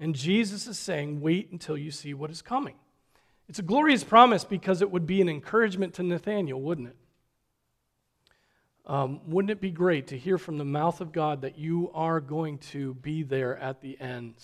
And 0.00 0.14
Jesus 0.14 0.66
is 0.66 0.78
saying, 0.78 1.20
wait 1.20 1.50
until 1.52 1.78
you 1.78 1.90
see 1.90 2.12
what 2.12 2.30
is 2.30 2.42
coming. 2.42 2.74
It's 3.48 3.60
a 3.60 3.62
glorious 3.62 4.04
promise 4.04 4.44
because 4.44 4.82
it 4.82 4.90
would 4.90 5.06
be 5.06 5.20
an 5.20 5.28
encouragement 5.28 5.94
to 5.94 6.02
Nathanael, 6.02 6.60
wouldn't 6.60 6.88
it? 6.88 6.96
Um, 8.86 9.20
wouldn't 9.26 9.50
it 9.50 9.60
be 9.60 9.70
great 9.70 10.08
to 10.08 10.18
hear 10.18 10.36
from 10.36 10.58
the 10.58 10.64
mouth 10.64 11.00
of 11.00 11.10
God 11.12 11.40
that 11.42 11.58
you 11.58 11.90
are 11.94 12.20
going 12.20 12.58
to 12.58 12.94
be 12.94 13.22
there 13.22 13.56
at 13.56 13.80
the 13.80 13.98
end 13.98 14.34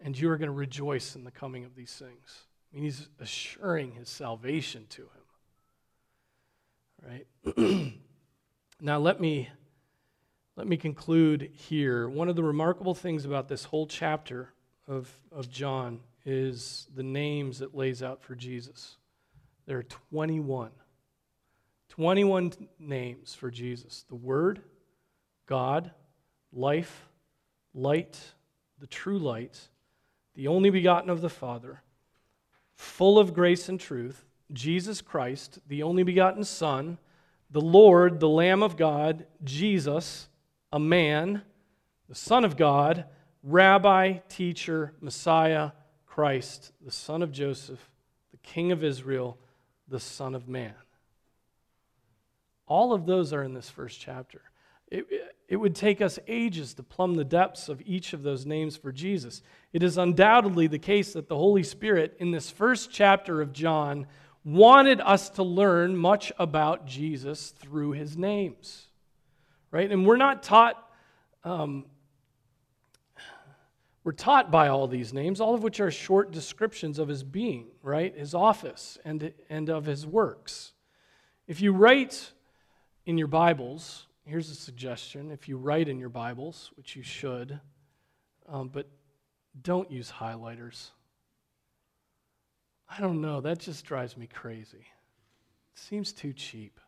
and 0.00 0.18
you 0.18 0.30
are 0.30 0.38
going 0.38 0.48
to 0.48 0.54
rejoice 0.54 1.14
in 1.14 1.24
the 1.24 1.30
coming 1.30 1.64
of 1.64 1.74
these 1.74 1.92
things? 1.92 2.46
I 2.72 2.76
mean, 2.76 2.84
he's 2.84 3.08
assuring 3.20 3.92
his 3.92 4.08
salvation 4.08 4.86
to 4.90 5.02
him. 5.02 5.08
Right? 7.04 7.92
now, 8.80 8.98
let 8.98 9.20
me, 9.20 9.50
let 10.56 10.66
me 10.66 10.78
conclude 10.78 11.50
here. 11.52 12.08
One 12.08 12.30
of 12.30 12.36
the 12.36 12.42
remarkable 12.42 12.94
things 12.94 13.26
about 13.26 13.48
this 13.48 13.64
whole 13.64 13.86
chapter 13.86 14.54
of, 14.88 15.10
of 15.30 15.50
John 15.50 16.00
is 16.24 16.86
the 16.94 17.02
names 17.02 17.60
it 17.60 17.74
lays 17.74 18.02
out 18.02 18.22
for 18.22 18.34
Jesus. 18.34 18.96
There 19.66 19.76
are 19.78 19.82
21. 19.82 20.70
21 21.92 22.54
names 22.78 23.34
for 23.34 23.50
Jesus 23.50 24.06
the 24.08 24.14
Word, 24.14 24.62
God, 25.44 25.90
life, 26.50 27.06
light, 27.74 28.18
the 28.78 28.86
true 28.86 29.18
light, 29.18 29.68
the 30.34 30.48
only 30.48 30.70
begotten 30.70 31.10
of 31.10 31.20
the 31.20 31.28
Father, 31.28 31.82
full 32.72 33.18
of 33.18 33.34
grace 33.34 33.68
and 33.68 33.78
truth, 33.78 34.24
Jesus 34.54 35.02
Christ, 35.02 35.58
the 35.68 35.82
only 35.82 36.02
begotten 36.02 36.44
Son, 36.44 36.96
the 37.50 37.60
Lord, 37.60 38.20
the 38.20 38.28
Lamb 38.28 38.62
of 38.62 38.78
God, 38.78 39.26
Jesus, 39.44 40.30
a 40.72 40.78
man, 40.78 41.42
the 42.08 42.14
Son 42.14 42.42
of 42.42 42.56
God, 42.56 43.04
Rabbi, 43.42 44.20
teacher, 44.30 44.94
Messiah, 45.02 45.72
Christ, 46.06 46.72
the 46.82 46.90
Son 46.90 47.22
of 47.22 47.32
Joseph, 47.32 47.90
the 48.30 48.38
King 48.38 48.72
of 48.72 48.82
Israel, 48.82 49.36
the 49.88 50.00
Son 50.00 50.34
of 50.34 50.48
Man. 50.48 50.72
All 52.72 52.94
of 52.94 53.04
those 53.04 53.34
are 53.34 53.42
in 53.42 53.52
this 53.52 53.68
first 53.68 54.00
chapter. 54.00 54.40
It, 54.90 55.04
it 55.46 55.56
would 55.56 55.74
take 55.74 56.00
us 56.00 56.18
ages 56.26 56.72
to 56.74 56.82
plumb 56.82 57.16
the 57.16 57.22
depths 57.22 57.68
of 57.68 57.82
each 57.84 58.14
of 58.14 58.22
those 58.22 58.46
names 58.46 58.78
for 58.78 58.90
Jesus. 58.90 59.42
It 59.74 59.82
is 59.82 59.98
undoubtedly 59.98 60.68
the 60.68 60.78
case 60.78 61.12
that 61.12 61.28
the 61.28 61.36
Holy 61.36 61.64
Spirit, 61.64 62.16
in 62.18 62.30
this 62.30 62.48
first 62.50 62.90
chapter 62.90 63.42
of 63.42 63.52
John, 63.52 64.06
wanted 64.42 65.02
us 65.02 65.28
to 65.30 65.42
learn 65.42 65.98
much 65.98 66.32
about 66.38 66.86
Jesus 66.86 67.50
through 67.50 67.90
his 67.90 68.16
names. 68.16 68.86
Right? 69.70 69.92
And 69.92 70.06
we're 70.06 70.16
not 70.16 70.42
taught 70.42 70.82
um, 71.44 71.84
we're 74.02 74.12
taught 74.12 74.50
by 74.50 74.68
all 74.68 74.88
these 74.88 75.12
names, 75.12 75.42
all 75.42 75.54
of 75.54 75.62
which 75.62 75.78
are 75.78 75.90
short 75.90 76.30
descriptions 76.32 76.98
of 76.98 77.08
his 77.08 77.22
being, 77.22 77.66
right? 77.82 78.16
His 78.16 78.32
office 78.34 78.96
and, 79.04 79.34
and 79.50 79.68
of 79.68 79.84
his 79.84 80.06
works. 80.06 80.72
If 81.46 81.60
you 81.60 81.74
write 81.74 82.32
in 83.04 83.18
your 83.18 83.28
Bibles, 83.28 84.06
here's 84.24 84.50
a 84.50 84.54
suggestion 84.54 85.30
if 85.30 85.48
you 85.48 85.56
write 85.56 85.88
in 85.88 85.98
your 85.98 86.08
Bibles, 86.08 86.70
which 86.76 86.94
you 86.94 87.02
should, 87.02 87.58
um, 88.48 88.68
but 88.68 88.88
don't 89.60 89.90
use 89.90 90.10
highlighters. 90.10 90.90
I 92.88 93.00
don't 93.00 93.20
know, 93.20 93.40
that 93.40 93.58
just 93.58 93.84
drives 93.84 94.16
me 94.16 94.26
crazy. 94.26 94.86
It 95.74 95.78
seems 95.78 96.12
too 96.12 96.32
cheap. 96.32 96.78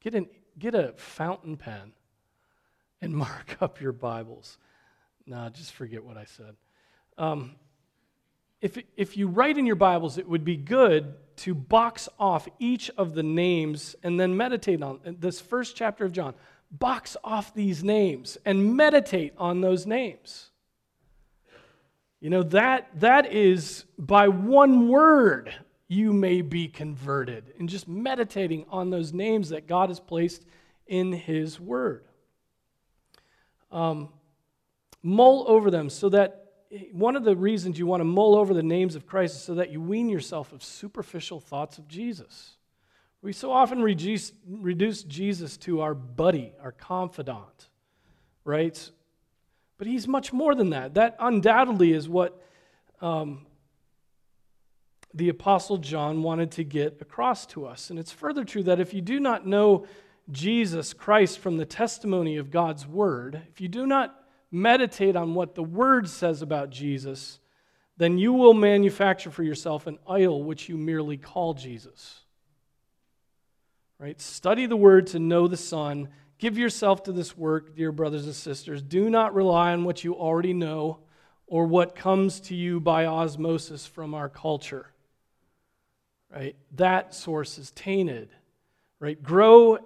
Get, 0.00 0.14
an, 0.14 0.28
get 0.58 0.74
a 0.74 0.92
fountain 0.96 1.56
pen 1.56 1.92
and 3.00 3.14
mark 3.16 3.56
up 3.60 3.80
your 3.80 3.92
Bibles. 3.92 4.58
No, 5.26 5.48
just 5.48 5.72
forget 5.72 6.04
what 6.04 6.16
I 6.16 6.24
said. 6.24 6.56
Um, 7.16 7.56
if, 8.60 8.78
if 8.96 9.16
you 9.16 9.28
write 9.28 9.56
in 9.56 9.66
your 9.66 9.76
Bibles, 9.76 10.18
it 10.18 10.28
would 10.28 10.44
be 10.44 10.56
good 10.56 11.14
to 11.36 11.54
box 11.54 12.08
off 12.18 12.46
each 12.58 12.90
of 12.98 13.14
the 13.14 13.22
names 13.22 13.96
and 14.02 14.20
then 14.20 14.36
meditate 14.36 14.82
on 14.82 15.00
this 15.04 15.40
first 15.40 15.76
chapter 15.76 16.04
of 16.04 16.12
John. 16.12 16.34
Box 16.70 17.16
off 17.24 17.54
these 17.54 17.82
names 17.82 18.36
and 18.44 18.76
meditate 18.76 19.32
on 19.38 19.60
those 19.60 19.86
names. 19.86 20.50
You 22.20 22.28
know, 22.28 22.42
that, 22.44 22.88
that 23.00 23.32
is 23.32 23.84
by 23.98 24.28
one 24.28 24.88
word 24.88 25.54
you 25.88 26.12
may 26.12 26.40
be 26.40 26.68
converted 26.68 27.52
And 27.58 27.68
just 27.68 27.88
meditating 27.88 28.64
on 28.70 28.90
those 28.90 29.12
names 29.12 29.48
that 29.48 29.66
God 29.66 29.88
has 29.88 29.98
placed 29.98 30.44
in 30.86 31.12
His 31.12 31.58
Word. 31.58 32.04
Um, 33.72 34.10
mull 35.02 35.44
over 35.48 35.68
them 35.68 35.90
so 35.90 36.08
that 36.10 36.39
one 36.92 37.16
of 37.16 37.24
the 37.24 37.34
reasons 37.34 37.78
you 37.78 37.86
want 37.86 38.00
to 38.00 38.04
mull 38.04 38.36
over 38.36 38.54
the 38.54 38.62
names 38.62 38.94
of 38.94 39.06
Christ 39.06 39.36
is 39.36 39.42
so 39.42 39.54
that 39.54 39.70
you 39.70 39.80
wean 39.80 40.08
yourself 40.08 40.52
of 40.52 40.62
superficial 40.62 41.40
thoughts 41.40 41.78
of 41.78 41.88
Jesus. 41.88 42.56
We 43.22 43.32
so 43.32 43.52
often 43.52 43.82
reduce, 43.82 44.32
reduce 44.48 45.02
Jesus 45.02 45.56
to 45.58 45.80
our 45.80 45.94
buddy, 45.94 46.52
our 46.62 46.72
confidant, 46.72 47.68
right? 48.44 48.90
But 49.78 49.88
he's 49.88 50.06
much 50.06 50.32
more 50.32 50.54
than 50.54 50.70
that. 50.70 50.94
That 50.94 51.16
undoubtedly 51.18 51.92
is 51.92 52.08
what 52.08 52.40
um, 53.00 53.46
the 55.12 55.28
Apostle 55.28 55.78
John 55.78 56.22
wanted 56.22 56.52
to 56.52 56.64
get 56.64 56.98
across 57.00 57.46
to 57.46 57.66
us. 57.66 57.90
And 57.90 57.98
it's 57.98 58.12
further 58.12 58.44
true 58.44 58.62
that 58.62 58.78
if 58.78 58.94
you 58.94 59.00
do 59.00 59.18
not 59.18 59.46
know 59.46 59.86
Jesus 60.30 60.92
Christ 60.92 61.40
from 61.40 61.56
the 61.56 61.66
testimony 61.66 62.36
of 62.36 62.50
God's 62.50 62.86
Word, 62.86 63.42
if 63.50 63.60
you 63.60 63.68
do 63.68 63.86
not 63.86 64.14
meditate 64.50 65.16
on 65.16 65.34
what 65.34 65.54
the 65.54 65.62
Word 65.62 66.08
says 66.08 66.42
about 66.42 66.70
Jesus, 66.70 67.38
then 67.96 68.18
you 68.18 68.32
will 68.32 68.54
manufacture 68.54 69.30
for 69.30 69.42
yourself 69.42 69.86
an 69.86 69.98
idol 70.08 70.42
which 70.42 70.68
you 70.68 70.76
merely 70.76 71.16
call 71.16 71.54
Jesus. 71.54 72.20
Right? 73.98 74.20
Study 74.20 74.66
the 74.66 74.76
Word 74.76 75.08
to 75.08 75.18
know 75.18 75.46
the 75.46 75.56
Son. 75.56 76.08
Give 76.38 76.56
yourself 76.56 77.02
to 77.04 77.12
this 77.12 77.36
work, 77.36 77.76
dear 77.76 77.92
brothers 77.92 78.24
and 78.24 78.34
sisters. 78.34 78.82
Do 78.82 79.10
not 79.10 79.34
rely 79.34 79.72
on 79.72 79.84
what 79.84 80.02
you 80.02 80.14
already 80.14 80.54
know 80.54 81.00
or 81.46 81.66
what 81.66 81.94
comes 81.94 82.40
to 82.40 82.54
you 82.54 82.80
by 82.80 83.04
osmosis 83.04 83.86
from 83.86 84.14
our 84.14 84.28
culture. 84.28 84.86
Right? 86.32 86.56
That 86.76 87.14
source 87.14 87.58
is 87.58 87.70
tainted. 87.72 88.30
Right? 89.00 89.22
Grow, 89.22 89.78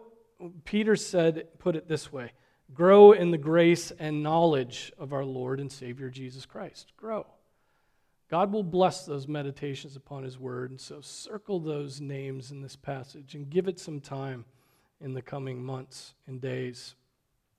Peter 0.64 0.94
said, 0.94 1.48
put 1.58 1.74
it 1.74 1.88
this 1.88 2.12
way 2.12 2.30
Grow 2.72 3.12
in 3.12 3.30
the 3.30 3.38
grace 3.38 3.92
and 3.98 4.22
knowledge 4.22 4.92
of 4.98 5.12
our 5.12 5.24
Lord 5.24 5.60
and 5.60 5.70
Savior 5.70 6.08
Jesus 6.08 6.46
Christ. 6.46 6.92
Grow. 6.96 7.26
God 8.30 8.52
will 8.52 8.64
bless 8.64 9.04
those 9.04 9.28
meditations 9.28 9.96
upon 9.96 10.24
His 10.24 10.38
Word, 10.38 10.70
and 10.70 10.80
so 10.80 11.00
circle 11.00 11.60
those 11.60 12.00
names 12.00 12.50
in 12.50 12.62
this 12.62 12.74
passage 12.74 13.34
and 13.34 13.50
give 13.50 13.68
it 13.68 13.78
some 13.78 14.00
time 14.00 14.44
in 15.00 15.12
the 15.12 15.22
coming 15.22 15.62
months 15.62 16.14
and 16.26 16.40
days. 16.40 16.94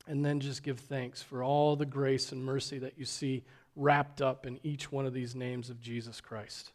And 0.07 0.25
then 0.25 0.39
just 0.39 0.63
give 0.63 0.79
thanks 0.79 1.21
for 1.21 1.43
all 1.43 1.75
the 1.75 1.85
grace 1.85 2.31
and 2.31 2.43
mercy 2.43 2.79
that 2.79 2.97
you 2.97 3.05
see 3.05 3.43
wrapped 3.75 4.21
up 4.21 4.45
in 4.45 4.59
each 4.63 4.91
one 4.91 5.05
of 5.05 5.13
these 5.13 5.35
names 5.35 5.69
of 5.69 5.81
Jesus 5.81 6.21
Christ. 6.21 6.71